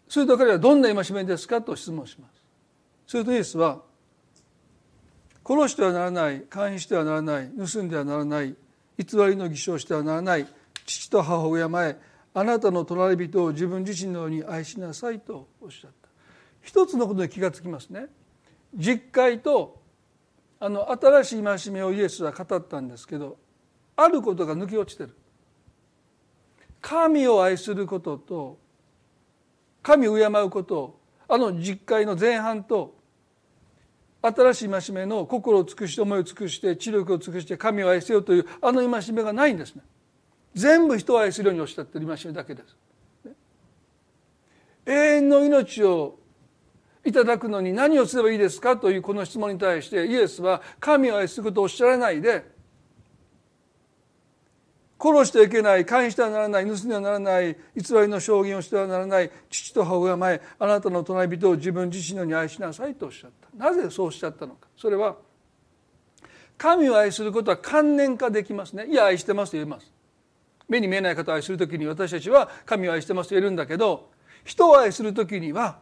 [0.09, 2.45] すると彼はどんな戒めですかと質問します。
[3.07, 3.81] するとイエスは
[5.45, 8.55] 殺してはならない監視してはならない盗んではならない
[8.99, 10.47] 偽りの偽証してはならない
[10.87, 11.97] 父と母を敬え
[12.35, 16.09] あなたの隣人を自分自身のように愛しなさいとおっしゃった。
[16.63, 18.07] 一つのことに気がつきますね。
[18.75, 19.83] 実会と
[20.59, 23.37] あの新しい戒めをイエスは語ったんですけど
[23.97, 25.15] あることが抜け落ちてる。
[26.81, 28.59] 神を愛することと
[29.83, 32.95] 神を敬うことあの実会の前半と
[34.23, 39.83] 新しい戒めの心を尽くして思いを尽くして知力を尽くして神を愛せよというあの戒めがないんですね。
[40.55, 42.77] 全部人を愛するようにおっしゃってる戒めだけです、
[44.87, 46.19] 永遠の命を
[47.05, 52.52] いただくのに何をすればいいですかというこの質問に対してイエスは神を愛することをおっしゃらないで
[55.03, 63.49] 殺してはいけない監視してはならない盗んではならない偽りの証言をしてはならない父と母親前あなたの隣人を自分自身のように愛しなさいとおっしゃった。
[63.57, 64.69] なぜそうおっしゃったのか。
[64.77, 65.17] それは
[66.57, 68.87] 神を愛することは観念化できますね。
[68.87, 69.91] いや愛してますと言えます。
[70.69, 74.11] 目に見えない方を愛する時に私たちは神を愛してますと言えるんだけど
[74.45, 75.81] 人を愛する時には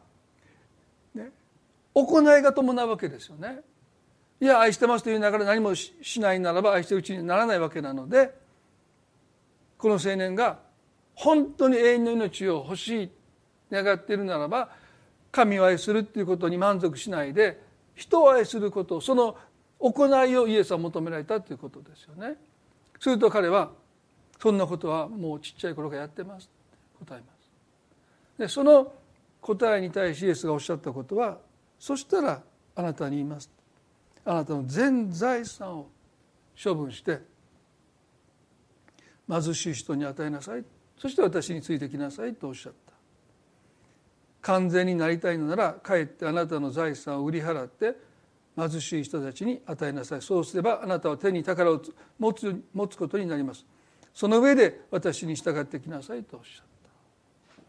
[1.15, 1.31] ね
[1.93, 3.61] 行いが伴うわけですよね。
[4.41, 8.41] いや愛してますと言いながら何もしないならば愛してるうちにならないわけなので
[9.81, 10.59] この青年が
[11.15, 13.11] 本当に永遠の命を欲しい
[13.73, 14.71] 願っているならば
[15.33, 17.61] 神を愛するっていうことに満足しないで
[17.95, 19.37] 人を愛することその
[19.79, 22.37] 行いをイエスは求められたということですよね。
[22.99, 23.71] すると彼は
[24.39, 26.51] そんなことはもうちっちゃい頃からやってます
[26.99, 27.51] って答えます。
[28.39, 28.93] でその
[29.41, 31.39] 答えに対しイエスがおっしゃったことは
[31.79, 32.43] そしたら
[32.75, 33.51] あなたに言います
[34.25, 35.89] あなたの全財産を
[36.63, 37.21] 処分して
[39.31, 40.65] 貧しい人に与えなさい。
[40.99, 42.93] そして私についてきなさいとおっしゃった。
[44.43, 47.95] 完全になりたいのならかえってあなたの財産を売り払って
[48.57, 50.23] 貧しい人たちに与えなさい。
[50.23, 51.83] そうすればあなたは手に宝を
[52.19, 53.65] 持つ持つことになります。
[54.13, 56.65] その上で私に従ってきなさいとおっしゃっ
[57.57, 57.63] た。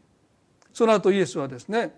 [0.73, 1.93] その後イエスはですね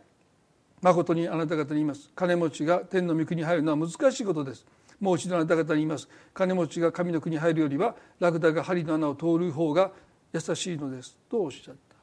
[0.81, 2.11] 誠にあなた方に言います。
[2.13, 4.65] 金持ちが天の御国に入るのは難しいことです。
[4.99, 6.07] もう一度あなた方に言います。
[6.33, 9.91] 金持ちが神の国に入るよりはラクダが針の穴を通る方が
[10.31, 11.17] 優しいのです。
[11.29, 11.93] とおっしゃった。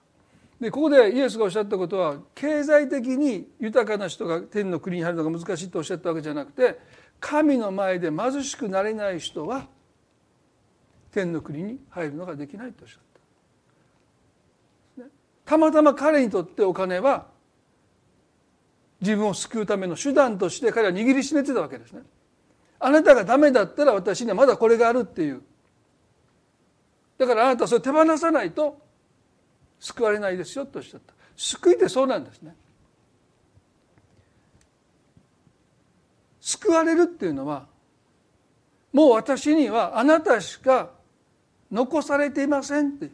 [0.61, 6.79] でここでイエスがおっしゃったことは経済的に豊かな人が天の国に入るのが難しいとおっしゃったわけじゃなくて
[7.19, 9.67] 神の前で貧しくなれない人は
[11.13, 13.11] 天の国に入るのができないとおっしゃった。
[15.47, 17.27] たまたま彼にとってお金は
[19.01, 22.03] 自分を救うための手段として彼は握りしめてたわけですね。
[22.81, 25.43] あなたがダメだったら私にはまだこれがあるっていう。
[27.19, 28.81] だからあなたはそれ手放さないと
[29.79, 31.13] 救われないですよとおっしゃった。
[31.37, 32.57] 救いってそうなんですね。
[36.41, 37.67] 救われるっていうのは
[38.93, 40.91] もう私にはあなたしか
[41.71, 43.13] 残されていませんっていう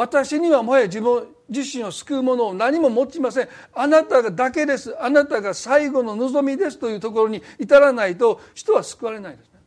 [0.00, 3.48] 私にはもはや自分自身を救うものを何も持ちません。
[3.74, 4.96] あなたがだけです。
[4.98, 9.60] あなたが最後の望みですというところに至らないと人は救われないですね。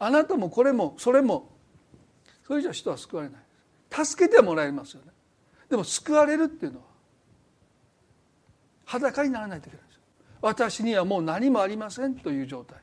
[0.00, 1.50] あなたもこれもそれも
[2.48, 5.12] それじゃ人は救われない助けてもらえますよね。
[5.68, 6.84] でも救われるっていうのは
[8.86, 10.00] 裸にならないといけないです
[10.40, 12.78] 私にはもう何もありませんという状態。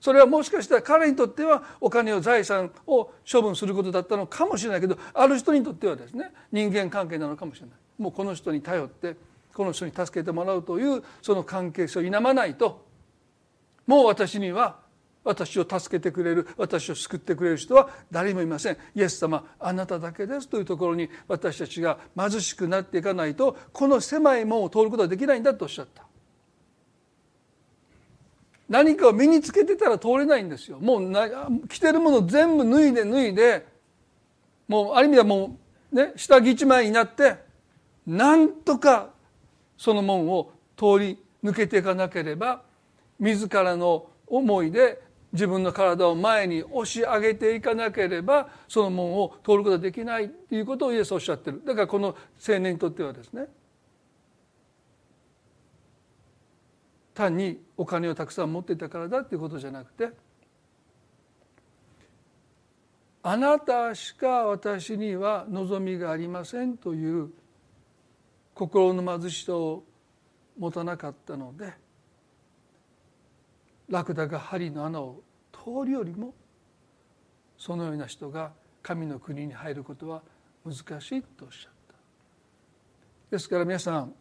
[0.00, 7.76] それはもしかしたら彼にとってはお金を財産を処分することだったのかもしれないけどある人にとってはですね人間関係なのかもしれない。
[7.98, 9.16] もうこの人に頼って
[9.54, 12.84] この人に助けてもらうというその関係性を否まないと
[13.86, 14.84] もう私には
[15.24, 18.76] 私を助けてくれる私を救ってくれる人は誰もいません。
[18.94, 20.48] イエス様あなただけです。
[20.48, 26.05] というところに私たちが貧しくなっていかないとこの狭い門を通ることはできないんだとおっしゃった。
[28.68, 30.78] 何かを身につけてたら通れないんですよ。
[30.80, 33.66] もう着てるもの全部脱いで脱いで
[34.66, 35.58] もうある意味ではも
[35.92, 37.36] うね下着一枚になって
[38.06, 39.10] なんとか
[39.76, 42.62] その門を通り抜けていかなければ
[43.20, 45.00] 自らの思いで
[45.32, 51.62] 自分の体を前に押し上げていかなければその門を通ることができないということをイエスはおっしゃってる。
[51.64, 52.16] だからこの
[52.48, 53.46] 青年にとってはですね
[57.16, 60.10] 単にお金をたくさん持っていたからだということじゃなくて
[63.22, 67.30] あなたしか私には望みがありませんという
[68.54, 69.82] 心の貧しさを
[70.58, 71.72] 持たなかったので
[73.88, 76.34] ラクダが針の穴を通るよりも
[77.56, 78.52] そのような人が
[78.82, 80.22] 神の国に入ることは
[80.64, 81.94] 難しいとおっしゃった。
[83.30, 84.14] ですから皆さん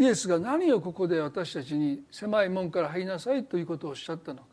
[0.00, 4.44] イエスが何をここで私たちに狭い門から入りなさいということをおっしゃったのか。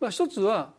[0.00, 0.70] まあ、一つは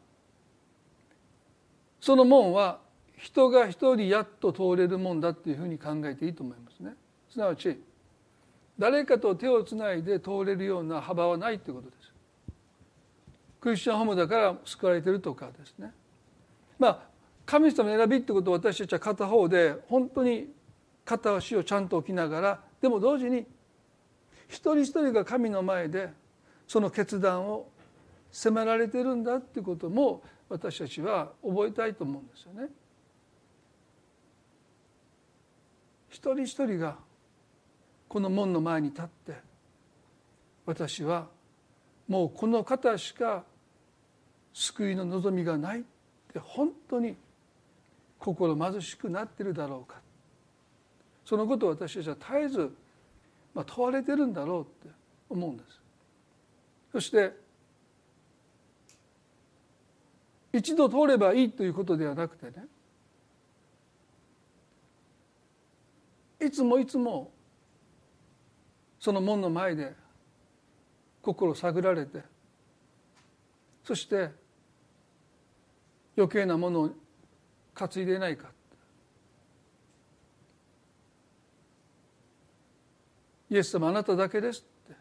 [2.00, 2.80] その門は
[3.18, 6.94] 人が一人やっと通れるもんだっていうふうに考えていいと思いますね。
[7.30, 7.78] すなわち
[8.80, 12.14] 誰かと手をつないで通れるような幅はないということです。
[13.60, 15.92] クリスチャンホームだから救われてるとかですね。
[16.80, 17.00] まあ
[17.46, 20.48] 神様の選びってことを私たちは片方で本当に
[21.04, 23.46] 片足をちゃんと置きながらでも同時に
[24.48, 26.10] 一人一人が神の前で
[26.68, 27.68] その決断を
[28.32, 32.70] 迫られてるんだっていうことも私たちは覚えたいと思うんですよね。
[36.10, 36.98] 一人一人が
[38.08, 39.34] この門の前に立って
[40.66, 41.28] 私は
[42.08, 43.44] もうこの方しか
[44.54, 45.84] 救いの望みがないっ
[46.32, 47.16] て本当に
[48.20, 50.00] 心貧しくなってるだろうか
[51.26, 52.72] そのことを私たちは絶えず、
[53.54, 54.96] まあ、問われてるんだろうって
[55.30, 55.82] 思うんです。
[56.92, 57.34] そして
[60.54, 62.66] 一度通ればいいということではなくてね
[66.40, 67.32] いつもいつも
[69.00, 69.94] その門の前で
[71.22, 72.22] 心を探られて
[73.84, 74.30] そして
[76.16, 76.90] 余計なものを
[77.74, 78.55] 担いでないか
[83.50, 84.96] イエス様あなただけですって。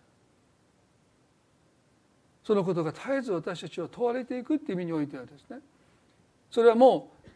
[2.45, 5.61] そのことが絶えず私たちを問われていくっていう意味においてはですね。
[6.51, 7.29] それはもう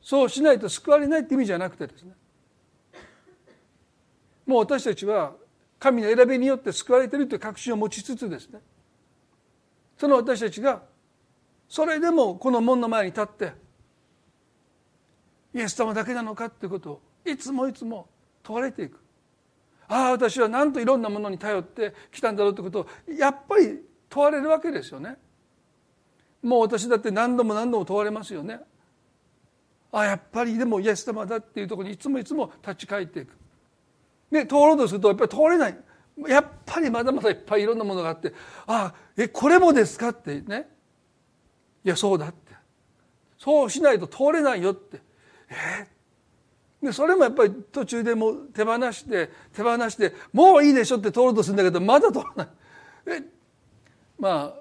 [0.00, 2.12] そうしないと救われないって意味じゃなくてですね。
[4.46, 5.34] もう私たちは
[5.78, 8.60] 神の選びによって救われているという確信を持ちつつですね。
[9.98, 10.82] その私たちが
[11.68, 13.52] それでもこの門の前に立って
[15.54, 18.08] イエス様だけなのかっていうことをいつもいつも
[18.42, 19.03] 問われていく。
[19.88, 25.16] ああ私はなんといろんなものに頼ってきたんだろうということをやっぱり問われるわけですよね。
[26.42, 28.60] もう私だって何度も何度も問われますよね。
[29.92, 33.36] ああやっぱりでもイエス様だっていうところにいつもいつも立ち返っていく。
[34.30, 35.78] で通ろうとするとやっぱり通れない。
[36.28, 38.32] やっぱりまだまだいっぱいいろんなものがあって
[38.66, 40.68] ああえこれもですかってね。
[41.84, 42.54] いやそうだって。
[43.38, 45.00] そうしないと通れないよって。
[45.50, 45.86] え
[46.84, 52.48] でそれもやっぱり途中でもう手放して手放してもういいでしょって通ろうとするんだけどまだ通らない。
[53.06, 53.22] え
[54.18, 54.60] まあ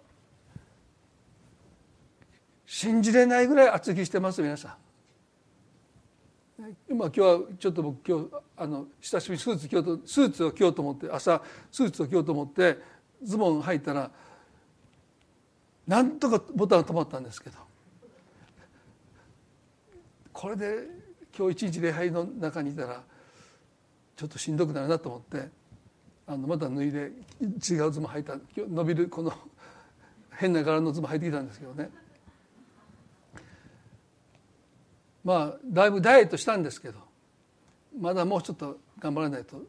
[2.65, 4.76] 信じれないぐらい厚着してます皆さん。
[6.89, 12.78] 今今日はちょっと僕今日あの久しぶりにスーツ着ようとスーツを着ようと思って朝スーツを着ようと思って
[13.21, 14.09] ズボン履いたら
[15.86, 17.57] なんとかボタンが止まったんですけど。
[20.32, 21.03] これで
[21.38, 23.01] 今日一日礼拝の中にいたら
[24.15, 25.49] ちょっとしんどくなるなと思って
[26.27, 28.36] あのまた脱いで違うズボン履いた。
[28.55, 29.34] 伸びるこの
[30.31, 31.89] 変な柄のズボン履いてきたんですけどね。
[35.23, 36.99] まあだいぶダイエットしたんですけど
[37.99, 39.61] まだもうちょっと頑張らないと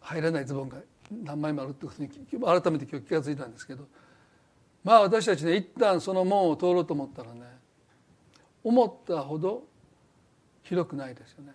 [0.00, 0.78] 入らないズボンが
[1.22, 3.86] 何枚もあるってことに改めて今日気が付いたんですけど
[4.82, 7.42] まあ私たちね一旦その門を通ろうと思ったらね
[8.64, 9.64] 思ったほど
[10.70, 11.52] 広くないですよね。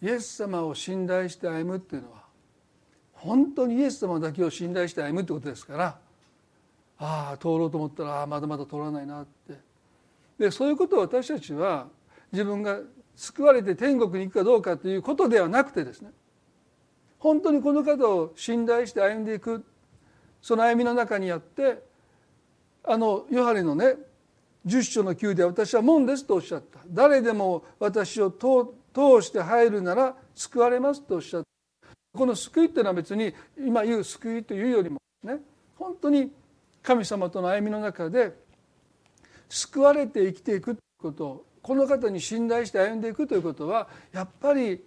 [0.00, 2.24] イエス様を信頼して歩むっていうのは
[3.12, 5.98] 本当にイエス様だけを信頼して歩むってことですから
[6.98, 9.58] ああ通ろうと思ったらああまだまだ通らないなって
[10.38, 11.88] でそういうことを私たちは
[12.32, 12.80] 自分が
[13.14, 16.10] 救われて天国に行くかどうかということではなくてですね
[17.18, 19.64] 本当にこの方を信頼して歩んでいく
[20.42, 21.82] その歩みの中にあって
[22.84, 23.96] あのヨハネのね
[24.66, 26.80] 十章の9で私は門ですとおっしゃった。
[26.88, 28.42] 誰でも私を通
[29.22, 31.88] して入るなら救われますとおっしゃった。
[32.16, 35.38] この救いっていうのは別に今言う救いというよりもね
[35.76, 36.32] 本当に
[36.82, 38.32] 神様との歩みの中で
[39.48, 44.82] 救われて生きていくということをこの方に信頼して歩んでいくということはやっぱり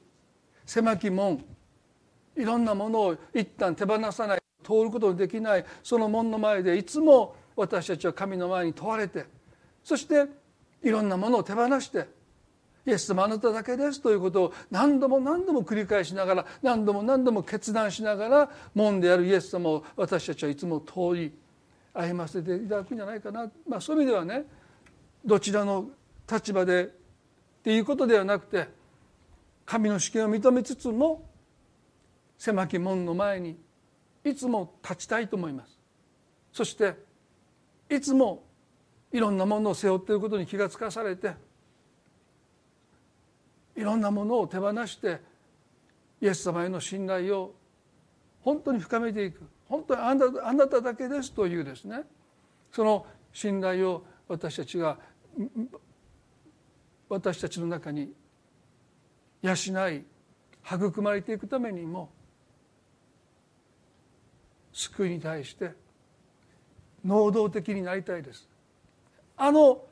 [0.66, 1.44] 狭き門
[2.36, 9.26] いろんなものを一旦手放さない通ることのできないその門の前でいつも私たちは神の前に問われて
[9.90, 10.28] そして
[10.84, 12.08] いろんなものを手放して
[12.86, 21.34] イエス様あなただけですということを何度も何度も繰り返しながら何度も何度も決断しながら門であるイエス様を私たちはいつも通り
[21.92, 24.46] 歩ませていただくんじゃないかな、まあ、そういう意味ではね
[25.26, 25.90] どちらの
[26.32, 26.90] 立場でっ
[27.64, 28.68] ていうことではなくて
[29.66, 31.28] 神の主権を認めつつも
[32.38, 33.58] 狭き門の前に
[34.24, 35.80] いつも立ちたいと思います。
[36.54, 36.94] そして
[37.90, 38.44] いつも
[39.12, 41.34] いろんなものを背負っていることに気がつかされて
[43.76, 45.22] いろんなものを手放して
[46.22, 47.56] イエス様への信頼を
[48.42, 49.42] 本当に深めていく。
[49.70, 52.02] 本当にあなたあなただけですというですね。
[52.72, 54.98] その信頼を私たちが
[57.08, 58.12] 私たちの中に
[59.42, 60.06] 養い
[60.66, 62.12] 育まれていくためにも
[64.74, 65.72] 救いに対して
[67.06, 68.49] 能動的になりたいです。
[69.40, 69.86] あの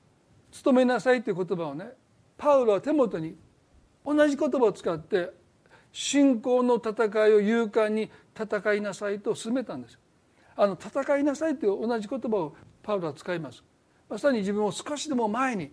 [0.62, 1.92] 「努めなさい」という言葉をね
[2.36, 3.36] パウロは手元に
[4.04, 5.32] 同じ言葉を使って
[5.90, 6.92] 信仰の戦
[7.26, 9.98] いを勇敢に戦いなさいと進めたんです
[10.54, 13.64] あの戦いなさいという同じ言葉をパウロは使います。
[14.08, 15.70] まさに自分を少しでも前に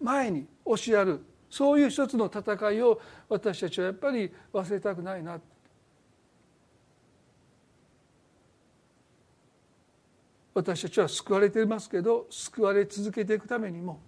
[0.00, 5.40] 前に押しやるそういう一つの戦いを私たちはやっぱり忘れたくないな。
[10.58, 14.00] 私たちは救われていますけど救われ続けていくためにも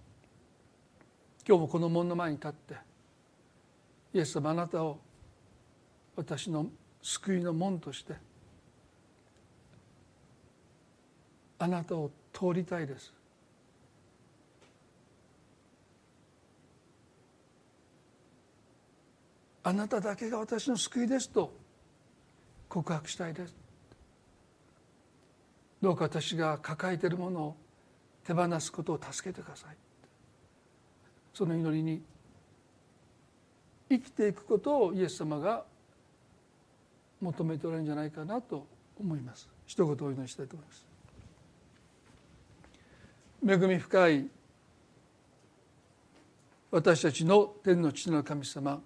[1.47, 2.75] 今日もこの門の前に立って
[4.13, 4.99] イエス様あなたを
[6.13, 6.67] 私の
[7.01, 8.15] 救いの門として
[11.57, 13.13] あなたを通りたいです。
[19.63, 21.53] あなただけが私の救いですと
[22.67, 23.60] 告白したいです。
[25.81, 27.55] どうか私が抱えているものを
[28.23, 29.75] 手放すことを助けてください。
[31.33, 32.01] その祈りに
[33.89, 35.65] 生きていくことをイエス様が
[37.19, 38.67] 求めておられるんじゃないかなと
[38.99, 39.49] 思います。
[39.65, 40.85] 一言お祈りしたいと思います。
[43.43, 44.27] 恵み深い
[46.69, 48.79] 私たちの天の父の神様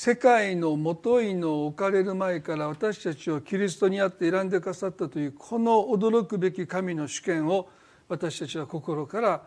[0.00, 7.68] 世界のもといの置かれる前から私たちをキリストにあって選んでくださったというこの驚くべき神の主権を
[8.06, 9.42] 私たちは心から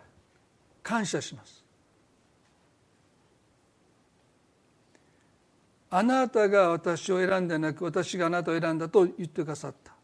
[0.84, 1.64] 感謝します。
[5.90, 9.96] あなたが私を選んでなく私があなたを選んだと言ってくださった。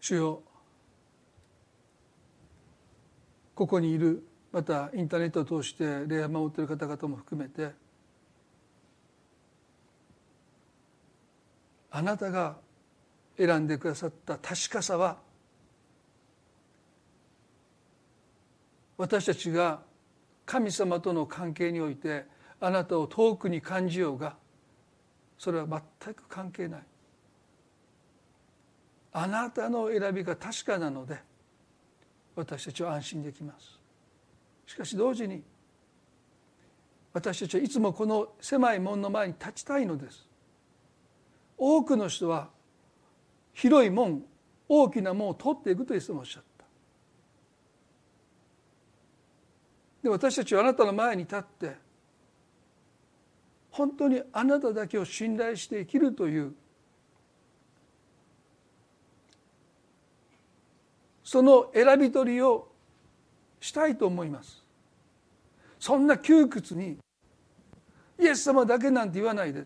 [0.00, 0.42] 主よ
[3.54, 7.72] ここにいるまたインターネットを通して礼を守っている方々も含めて
[11.90, 12.56] あなたが
[13.36, 15.18] 選んでくださった確かさは
[18.96, 19.80] 私たちが
[20.46, 22.24] 神様との関係において
[22.60, 24.36] あなたを遠くに感じようが
[25.38, 26.82] それは全く関係ない。
[29.12, 31.18] あなたの選びが確かなので
[32.34, 33.78] 私たちは安心できます。
[34.66, 35.42] しかし同時に
[37.12, 40.26] 私たちはいつもこの狭い門の前に立ちたいのです。
[41.58, 42.48] 多くの人は
[43.52, 44.24] 広い門
[44.68, 46.64] 大きな門を通っていくといつもおっしゃった。
[50.02, 51.76] で私たちはあなたの前に立って
[53.70, 56.54] 本当にあなただけを信頼して生きるという
[61.32, 62.68] その選び取りを
[63.58, 64.62] したいと思います。
[65.78, 66.98] そんな窮屈に
[68.20, 69.64] イエス様だけなんて言わないで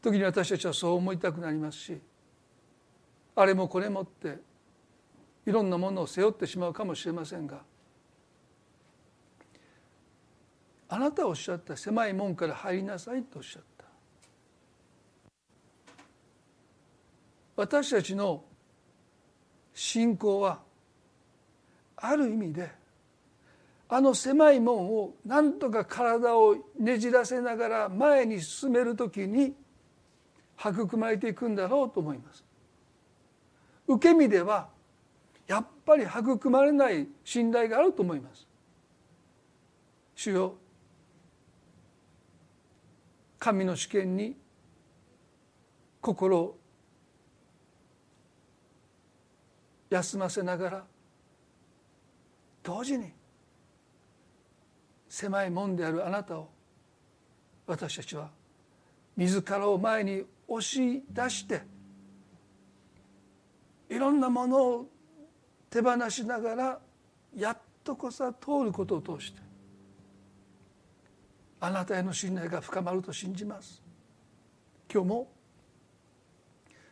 [0.00, 2.00] 時に私たちはそう思いたくなりますし
[3.34, 4.38] あれもこれもって
[5.44, 7.60] いろんなものを背負ってしまうかもしれませんが
[10.88, 13.84] あなたおっしゃった狭い門から入りなさいとおっしゃった。
[17.56, 18.42] 私たちの
[19.76, 20.60] 信仰は
[21.96, 22.70] ある意味で
[23.90, 29.54] あの狭い門をなんとか体をねじらせながら前に進める時に
[30.58, 32.42] 育まれていくんだろうと思います。
[33.86, 34.68] 受け身では
[35.46, 38.48] やっぱり育まれない信頼があると思います。
[40.14, 40.54] 主よ
[43.38, 44.36] 神の試験に
[46.00, 46.58] 心を
[49.90, 50.84] 休ませながら
[52.62, 53.12] 同時に
[55.08, 56.48] 狭いもんであるあなたを
[57.66, 58.30] 私たちは
[59.16, 61.62] 自らを前に押し出して
[63.88, 64.86] いろんなものを
[65.70, 66.78] 手放しながら
[67.36, 69.46] やっとこさ通ることを通して
[71.60, 73.82] あなたへの信頼が深まると信じます。
[74.92, 75.32] 今日も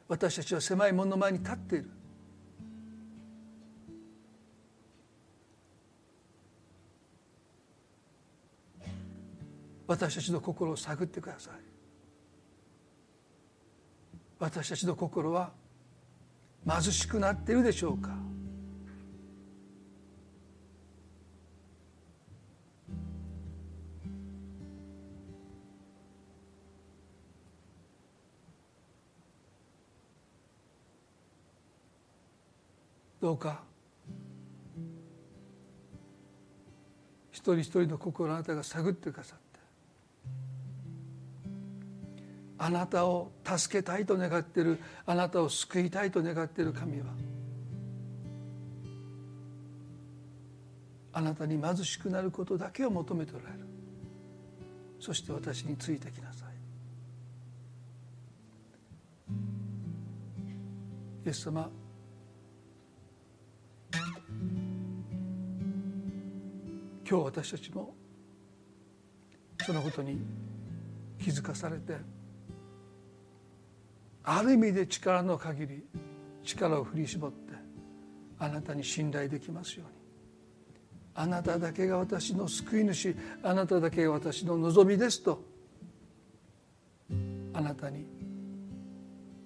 [0.09, 1.91] 私たちは狭い門の前に立っている。
[9.87, 11.55] 私たちの心を探ってください。
[14.39, 15.53] 私たちの心は
[16.67, 18.11] 貧しくなっているでしょうか。
[33.21, 33.63] どうか
[37.33, 39.39] 一人一人の心あなたが探ってくださっ
[42.65, 44.81] あなたを助けたいと願っている。
[45.05, 47.09] あなたを救いたいと願っている神は。
[51.13, 53.67] あなたに貧しくなることだけを求めておられる。
[54.99, 56.49] そして私についてきなさい。
[61.27, 61.71] イエス様。
[67.07, 67.95] 今日私たちも
[69.61, 70.19] そのことに
[71.23, 72.14] 気づかされて
[74.25, 75.85] ある意味で力の限り
[76.43, 77.55] 力を振り絞って
[78.39, 79.95] あなたに信頼できますように。
[81.17, 85.45] あなただけが私の救い主あなただけが私の望みですと
[87.53, 88.05] あなたに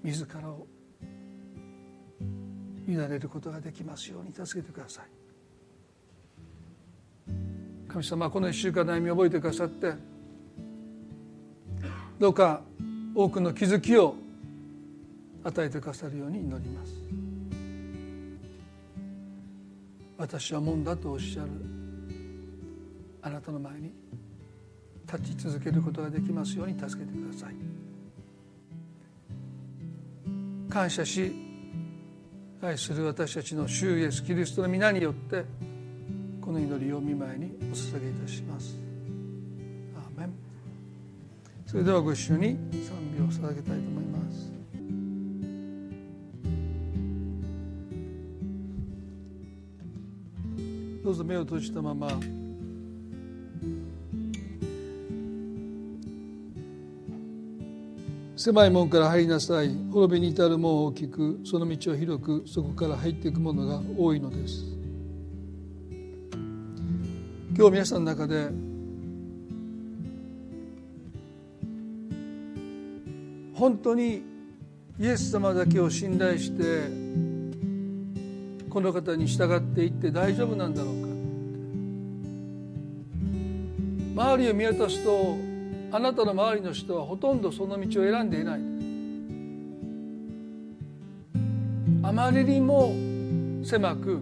[0.02, 0.66] 自らを
[2.88, 5.04] 委ねることができますように助けてください。
[7.86, 9.92] 神様この1週間の歩みを覚えてくださって
[12.18, 12.62] どうか
[13.14, 14.14] 多くの気づきを
[15.48, 16.92] 与えてくださるように祈ります。
[20.18, 21.50] 私はもんだとおっしゃる。
[23.22, 23.92] あなたの前に
[25.10, 27.54] 立ち続けることができますように助けてください。
[30.68, 31.32] 感謝し
[32.60, 35.44] 愛する私たちの主イエスキリストの皆によって
[36.42, 38.76] この祈りを見舞いにお捧げいたします。
[39.96, 40.32] アーメン。
[41.66, 44.57] それではご一緒に賛美を捧げたいと思います。
[51.08, 52.10] どうぞ目を閉じたまま。
[58.36, 59.74] 狭い門から入りなさい。
[59.90, 64.66] 滅びに至る門を大きくその道を広くそこから入っていくものが多いのです。
[67.56, 68.50] 今日皆さんの中で
[73.54, 74.22] 本当に
[75.00, 77.27] イエス様だけを信頼して
[78.78, 81.02] この方に従っていって大丈夫なんだろう
[84.14, 84.22] か。
[84.22, 85.36] 周りを見渡すと
[85.90, 88.60] あなたの周りの人はほとんどその道を選んでいない。
[92.04, 92.94] あまりにも
[93.64, 94.20] 狭く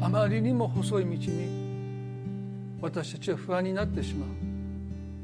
[0.00, 1.48] あまりにも細い道に
[2.82, 4.28] 私たちは不安になってしまう。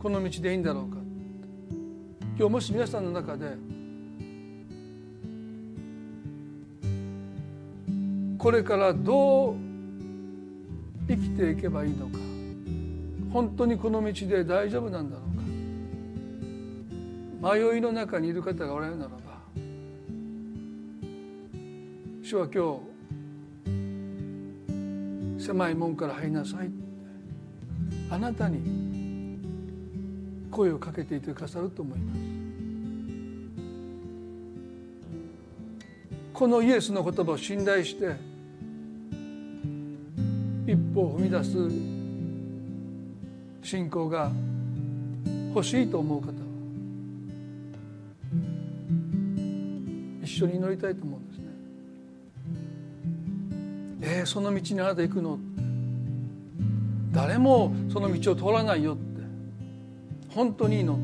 [0.01, 0.97] この道でいいんだろうか。
[2.39, 3.57] 今日もし皆さんの中で
[8.41, 9.55] これからどう
[11.07, 12.19] 生きていけばいいのか。
[13.31, 15.23] 本当にこの道で大丈夫なんだろ
[17.41, 17.55] うか。
[17.55, 19.19] 迷いの中にいる方がおられるならば
[22.23, 22.81] 主は今
[25.39, 26.71] 日狭い門から入りなさい
[28.11, 29.39] あなたに
[30.51, 32.21] 声をかけていてくださると思います。
[36.33, 38.30] このイエスの言葉を信頼して
[40.71, 41.69] 一歩を踏み出す
[43.69, 44.31] 信仰が
[45.53, 46.33] 欲しいと思う方は
[50.23, 51.45] 一緒に祈りたいと思うんですね。
[54.03, 55.41] えー、その道にあなた行くの？
[57.11, 59.03] 誰もその道を通らないよって。
[60.33, 60.97] 本当にいいの？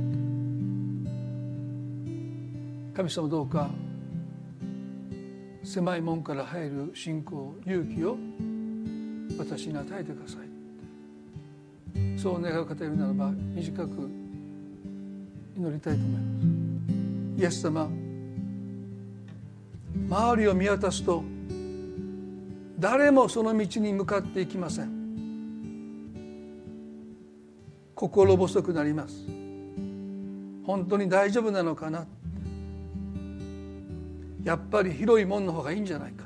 [2.94, 3.68] 神様どうか
[5.64, 8.16] 狭い門から入る信仰勇気を
[9.38, 10.56] 私に与えてください。
[12.18, 14.10] そう願う方いるならば短く
[15.56, 17.42] 祈りたいと思います。
[17.42, 17.88] イエス様
[20.08, 21.22] 周りを見渡すと
[22.78, 24.96] 誰もその道に向かっていきません。
[27.94, 29.14] 心細くなります。
[30.66, 32.06] 本当に大丈夫なのかな。
[34.44, 36.25] やっぱり広い門の方がいいんじゃないか。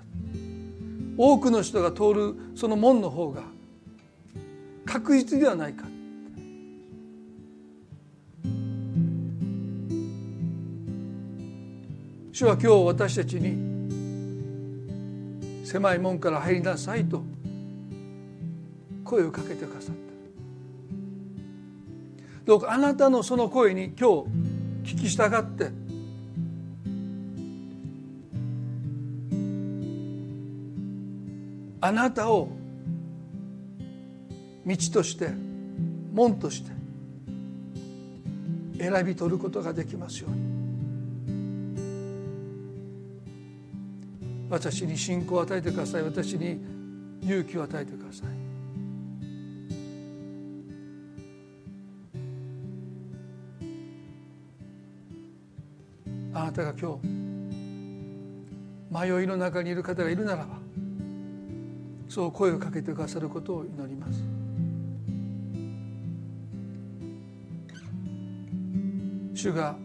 [1.23, 3.43] 多くの人が通るその門の方が
[4.87, 5.85] 確実ではないか。
[12.33, 13.53] 主は今日私たちに
[15.63, 17.23] 狭い門から入りなさいと
[19.05, 20.01] 声をかけてくださった。
[22.47, 24.25] どうかあなたのその声に今
[24.85, 25.80] 日聞き従って
[31.81, 32.49] あなたを
[34.67, 35.31] 道として
[36.13, 36.71] 門として
[38.79, 40.51] 選び取ることができますように。
[44.51, 46.03] 私に信仰を与えてください。
[46.03, 46.61] 私に
[47.23, 48.29] 勇気を与えてください。
[56.35, 57.09] あなたが今日
[58.91, 60.60] 迷いの中にいる方がいるならば
[62.11, 64.21] そう声をかけてくださることを祈ります
[69.33, 69.77] 主が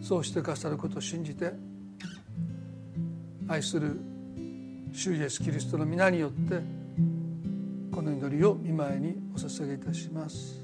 [0.00, 1.52] そうしてくださることを信じて
[3.48, 4.00] 愛する
[4.92, 6.60] 主イエスキリストの皆によって
[7.92, 10.63] この祈りを見舞いにお捧げいたします。